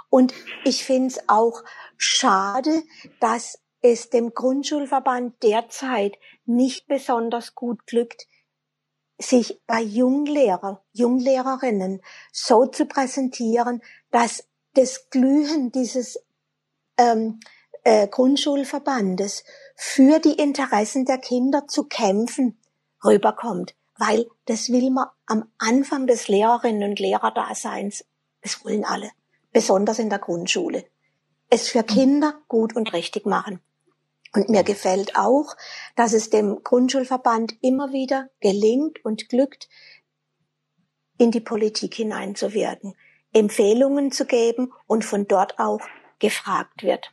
Und 0.09 0.35
ich 0.65 0.85
finde 0.85 1.09
es 1.09 1.29
auch 1.29 1.63
schade, 1.97 2.83
dass 3.21 3.59
es 3.81 4.11
dem 4.11 4.35
Grundschulverband 4.35 5.43
derzeit 5.43 6.19
nicht 6.45 6.87
besonders 6.87 7.55
gut 7.55 7.87
glückt, 7.87 8.27
sich 9.19 9.61
bei 9.67 9.81
Junglehrer, 9.81 10.85
Junglehrerinnen 10.93 12.03
so 12.33 12.67
zu 12.67 12.87
präsentieren, 12.87 13.83
dass 14.11 14.49
das 14.75 15.11
Glühen 15.11 15.71
dieses 15.73 16.19
ähm, 16.99 17.41
äh, 17.85 18.09
Grundschulverbandes 18.09 19.45
für 19.77 20.19
die 20.19 20.35
Interessen 20.35 21.05
der 21.05 21.19
Kinder 21.19 21.67
zu 21.67 21.85
kämpfen 21.85 22.61
rüberkommt 23.05 23.75
weil 24.05 24.27
das 24.47 24.71
will 24.71 24.91
man 24.91 25.07
am 25.27 25.45
Anfang 25.59 26.09
des 26.09 26.27
Lehrerinnen 26.27 26.91
und 26.91 26.99
Lehrerdaseins, 26.99 28.05
das 28.41 28.65
wollen 28.65 28.85
alle, 28.85 29.11
besonders 29.53 30.01
in 30.01 30.11
der 30.11 30.19
Grundschule, 30.19 30.85
es 31.51 31.69
für 31.69 31.85
Kinder 31.85 32.35
gut 32.49 32.75
und 32.75 32.93
richtig 32.93 33.27
machen. 33.27 33.61
Und 34.35 34.49
mir 34.49 34.65
gefällt 34.65 35.15
auch, 35.15 35.55
dass 35.95 36.15
es 36.15 36.31
dem 36.31 36.65
Grundschulverband 36.65 37.55
immer 37.61 37.93
wieder 37.93 38.29
gelingt 38.41 39.05
und 39.05 39.29
glückt, 39.29 39.69
in 41.19 41.31
die 41.31 41.41
Politik 41.41 41.95
hineinzuwirken, 41.95 42.95
Empfehlungen 43.33 44.11
zu 44.11 44.27
geben 44.27 44.73
und 44.89 45.05
von 45.05 45.29
dort 45.29 45.61
auch 45.61 45.83
gefragt 46.19 46.83
wird. 46.83 47.13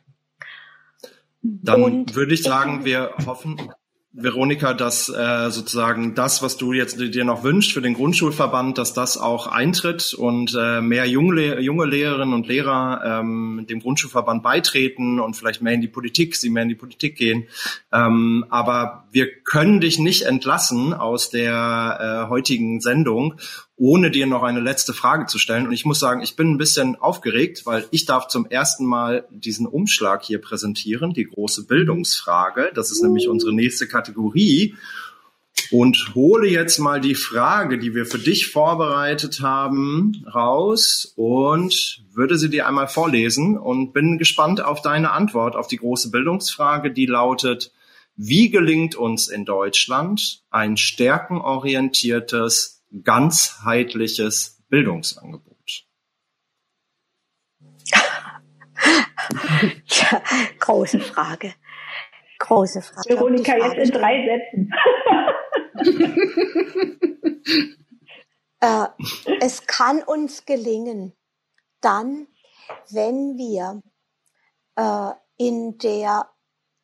Dann 1.42 1.82
und 1.84 2.14
würde 2.16 2.34
ich 2.34 2.42
sagen, 2.42 2.84
wir 2.84 3.14
hoffen, 3.26 3.72
Veronika, 4.12 4.74
dass 4.74 5.08
äh, 5.08 5.50
sozusagen 5.50 6.16
das, 6.16 6.42
was 6.42 6.56
du 6.56 6.72
jetzt 6.72 6.98
dir 6.98 7.24
noch 7.24 7.44
wünschst 7.44 7.72
für 7.72 7.80
den 7.80 7.94
Grundschulverband, 7.94 8.76
dass 8.76 8.92
das 8.92 9.16
auch 9.16 9.46
eintritt 9.46 10.14
und 10.14 10.56
äh, 10.58 10.80
mehr 10.80 11.06
junge, 11.06 11.60
junge 11.60 11.84
Lehrerinnen 11.84 12.34
und 12.34 12.48
Lehrer 12.48 13.20
ähm, 13.20 13.66
dem 13.70 13.78
Grundschulverband 13.78 14.42
beitreten 14.42 15.20
und 15.20 15.36
vielleicht 15.36 15.62
mehr 15.62 15.74
in 15.74 15.80
die 15.80 15.88
Politik, 15.88 16.34
sie 16.34 16.50
mehr 16.50 16.64
in 16.64 16.68
die 16.68 16.74
Politik 16.74 17.16
gehen. 17.16 17.46
Ähm, 17.92 18.44
aber 18.50 19.04
wir 19.12 19.30
können 19.42 19.80
dich 19.80 20.00
nicht 20.00 20.22
entlassen 20.22 20.92
aus 20.92 21.30
der 21.30 22.26
äh, 22.26 22.30
heutigen 22.30 22.80
Sendung, 22.80 23.34
ohne 23.80 24.10
dir 24.10 24.26
noch 24.26 24.42
eine 24.42 24.60
letzte 24.60 24.92
Frage 24.92 25.24
zu 25.24 25.38
stellen. 25.38 25.66
Und 25.66 25.72
ich 25.72 25.86
muss 25.86 25.98
sagen, 25.98 26.20
ich 26.20 26.36
bin 26.36 26.52
ein 26.52 26.58
bisschen 26.58 26.96
aufgeregt, 26.96 27.64
weil 27.64 27.86
ich 27.90 28.04
darf 28.04 28.28
zum 28.28 28.44
ersten 28.44 28.84
Mal 28.84 29.26
diesen 29.30 29.66
Umschlag 29.66 30.22
hier 30.22 30.38
präsentieren, 30.38 31.14
die 31.14 31.24
große 31.24 31.66
Bildungsfrage. 31.66 32.72
Das 32.74 32.90
ist 32.90 33.02
nämlich 33.02 33.26
unsere 33.26 33.54
nächste 33.54 33.88
Kategorie. 33.88 34.74
Und 35.70 36.14
hole 36.14 36.46
jetzt 36.46 36.78
mal 36.78 37.00
die 37.00 37.14
Frage, 37.14 37.78
die 37.78 37.94
wir 37.94 38.04
für 38.04 38.18
dich 38.18 38.48
vorbereitet 38.48 39.40
haben, 39.40 40.26
raus 40.32 41.14
und 41.16 42.02
würde 42.12 42.36
sie 42.36 42.50
dir 42.50 42.66
einmal 42.66 42.88
vorlesen 42.88 43.56
und 43.56 43.94
bin 43.94 44.18
gespannt 44.18 44.62
auf 44.62 44.82
deine 44.82 45.12
Antwort 45.12 45.56
auf 45.56 45.68
die 45.68 45.78
große 45.78 46.10
Bildungsfrage, 46.10 46.90
die 46.90 47.06
lautet, 47.06 47.72
wie 48.14 48.50
gelingt 48.50 48.94
uns 48.94 49.28
in 49.28 49.46
Deutschland 49.46 50.42
ein 50.50 50.76
stärkenorientiertes 50.76 52.79
ganzheitliches 53.02 54.62
Bildungsangebot? 54.68 55.50
ja, 59.86 60.22
große 60.58 61.00
Frage. 61.00 61.54
Große 62.38 62.82
Frage. 62.82 63.08
Veronika, 63.10 63.56
jetzt 63.56 63.90
in 63.90 63.90
drei 63.90 64.26
Sätzen. 64.26 64.70
äh, 68.60 68.86
es 69.40 69.66
kann 69.66 70.02
uns 70.02 70.46
gelingen, 70.46 71.12
dann, 71.80 72.26
wenn 72.90 73.36
wir 73.36 73.82
äh, 74.76 75.10
in 75.36 75.78
der 75.78 76.30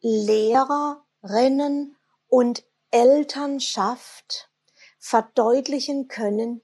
Lehrerinnen 0.02 1.96
und 2.28 2.64
Elternschaft 2.90 4.50
verdeutlichen 5.06 6.08
können, 6.08 6.62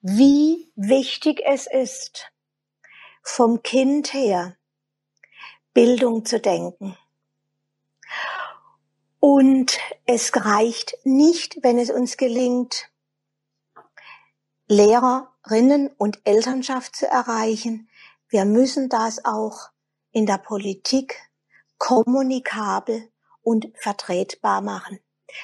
wie 0.00 0.72
wichtig 0.76 1.42
es 1.44 1.66
ist, 1.66 2.32
vom 3.22 3.62
Kind 3.62 4.14
her 4.14 4.56
Bildung 5.74 6.24
zu 6.24 6.40
denken. 6.40 6.96
Und 9.20 9.78
es 10.06 10.34
reicht 10.34 10.96
nicht, 11.04 11.62
wenn 11.62 11.78
es 11.78 11.90
uns 11.90 12.16
gelingt, 12.16 12.90
Lehrerinnen 14.68 15.88
und 15.98 16.18
Elternschaft 16.24 16.96
zu 16.96 17.06
erreichen. 17.06 17.90
Wir 18.28 18.46
müssen 18.46 18.88
das 18.88 19.22
auch 19.26 19.68
in 20.12 20.24
der 20.24 20.38
Politik 20.38 21.30
kommunikabel 21.76 23.10
und 23.42 23.68
vertretbar 23.76 24.62
machen, 24.62 24.98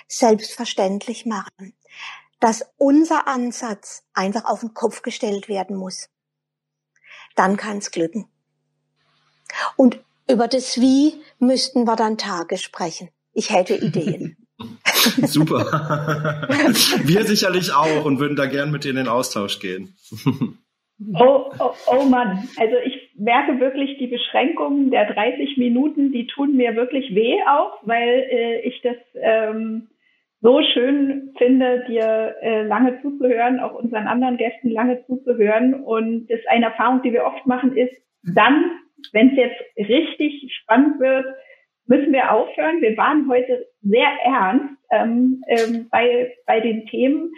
selbstverständlich 0.09 1.27
machen 1.27 1.75
dass 2.41 2.65
unser 2.77 3.27
Ansatz 3.27 4.05
einfach 4.15 4.45
auf 4.45 4.61
den 4.61 4.75
Kopf 4.75 5.03
gestellt 5.03 5.49
werden 5.49 5.77
muss. 5.77 6.09
Dann 7.35 7.57
kann 7.57 7.79
es 7.79 7.91
glücken. 7.91 8.29
Und 9.77 9.99
über 10.31 10.49
das 10.49 10.81
Wie 10.81 11.23
müssten 11.39 11.85
wir 11.85 11.97
dann 11.97 12.19
Tage 12.19 12.59
sprechen. 12.59 13.11
Ich 13.33 13.51
hätte 13.51 13.75
Ideen. 13.75 14.37
Super. 15.23 16.47
Wir 17.05 17.25
sicherlich 17.25 17.73
auch 17.73 18.05
und 18.05 18.19
würden 18.19 18.37
da 18.37 18.47
gern 18.47 18.71
mit 18.71 18.85
dir 18.85 18.91
in 18.91 18.97
den 18.97 19.09
Austausch 19.09 19.61
gehen. 19.61 19.95
Oh, 21.15 21.53
oh, 21.59 21.71
oh 21.87 22.03
Mann, 22.05 22.49
also 22.57 22.75
ich 22.85 23.11
merke 23.17 23.61
wirklich 23.61 23.99
die 23.99 24.09
Beschränkungen 24.09 24.91
der 24.91 25.13
30 25.13 25.57
Minuten, 25.57 26.13
die 26.13 26.27
tun 26.27 26.57
mir 26.57 26.75
wirklich 26.75 27.15
weh 27.15 27.37
auch, 27.49 27.79
weil 27.83 28.27
äh, 28.31 28.61
ich 28.63 28.81
das 28.83 28.97
ähm, 29.15 29.87
so 30.41 30.63
schön 30.63 31.35
finde, 31.37 31.85
dir 31.89 32.37
äh, 32.43 32.63
lange 32.63 33.01
zuzuhören, 33.03 33.61
auch 33.61 33.75
unseren 33.75 34.07
anderen 34.07 34.37
Gästen 34.37 34.71
lange 34.71 35.05
zuzuhören. 35.07 35.75
Und 35.75 36.29
das 36.29 36.39
ist 36.39 36.49
eine 36.49 36.67
Erfahrung, 36.67 37.03
die 37.03 37.13
wir 37.13 37.25
oft 37.25 37.47
machen, 37.47 37.77
ist 37.77 37.95
dann, 38.23 38.71
wenn 39.13 39.31
es 39.31 39.37
jetzt 39.37 39.89
richtig 39.89 40.55
spannend 40.55 41.01
wird, 41.01 41.27
müssen 41.87 42.13
wir 42.13 42.33
aufhören. 42.33 42.81
Wir 42.81 42.97
waren 42.97 43.29
heute 43.29 43.67
sehr 43.83 44.09
ernst 44.25 44.75
ähm, 44.91 45.43
ähm, 45.49 45.89
bei, 45.91 46.35
bei 46.47 46.61
den 46.61 46.87
Themen, 46.87 47.33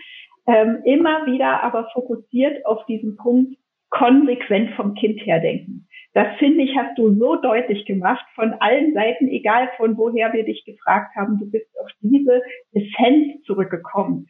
ähm, 0.46 0.82
immer 0.84 1.26
wieder 1.26 1.62
aber 1.62 1.88
fokussiert 1.92 2.66
auf 2.66 2.84
diesen 2.86 3.16
Punkt 3.16 3.56
konsequent 3.90 4.74
vom 4.74 4.94
Kind 4.94 5.20
her 5.24 5.40
denken. 5.40 5.86
Das 6.12 6.26
finde 6.38 6.64
ich, 6.64 6.76
hast 6.76 6.98
du 6.98 7.16
so 7.18 7.36
deutlich 7.36 7.86
gemacht 7.86 8.24
von 8.34 8.52
allen 8.54 8.94
Seiten, 8.94 9.28
egal 9.28 9.70
von 9.76 9.96
woher 9.96 10.32
wir 10.32 10.44
dich 10.44 10.64
gefragt 10.64 11.14
haben. 11.14 11.38
Du 11.38 11.48
bist 11.48 11.68
auf 11.80 11.90
diese 12.00 12.42
Essenz 12.72 13.44
zurückgekommen. 13.46 14.26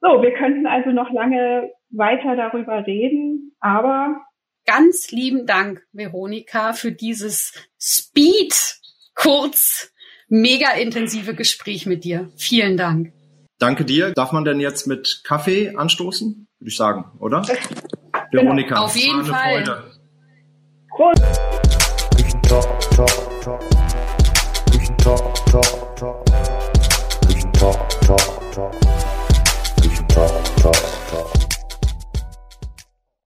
So, 0.00 0.22
wir 0.22 0.32
könnten 0.32 0.66
also 0.66 0.90
noch 0.90 1.12
lange 1.12 1.70
weiter 1.90 2.34
darüber 2.34 2.86
reden, 2.86 3.52
aber 3.60 4.20
ganz 4.66 5.10
lieben 5.10 5.46
Dank, 5.46 5.86
Veronika, 5.92 6.72
für 6.72 6.90
dieses 6.90 7.68
Speed 7.78 8.54
kurz 9.14 9.92
mega 10.28 10.72
intensive 10.72 11.34
Gespräch 11.34 11.86
mit 11.86 12.04
dir. 12.04 12.30
Vielen 12.36 12.76
Dank. 12.76 13.12
Danke 13.58 13.84
dir. 13.84 14.12
Darf 14.12 14.32
man 14.32 14.44
denn 14.44 14.58
jetzt 14.58 14.86
mit 14.86 15.22
Kaffee 15.24 15.76
anstoßen? 15.76 16.48
Würde 16.58 16.68
ich 16.68 16.76
sagen, 16.76 17.04
oder? 17.18 17.42
Veronika. 18.30 18.76
Auf 18.76 18.96
jeden 18.96 19.24
Fall. 19.24 19.64
Freude. 19.64 19.99
course. 21.00 21.38
We 22.18 22.24
can 22.24 22.42
talk, 22.42 22.80
talk, 22.90 23.40
talk. 23.40 23.62
We 24.70 24.78
talk, 24.98 25.34
talk, 25.46 25.96
talk. 25.96 26.26
Talk, 27.60 27.88
talk, 28.00 28.52
talk. 28.52 28.72
Talk, 30.08 30.82
talk. 31.08 31.49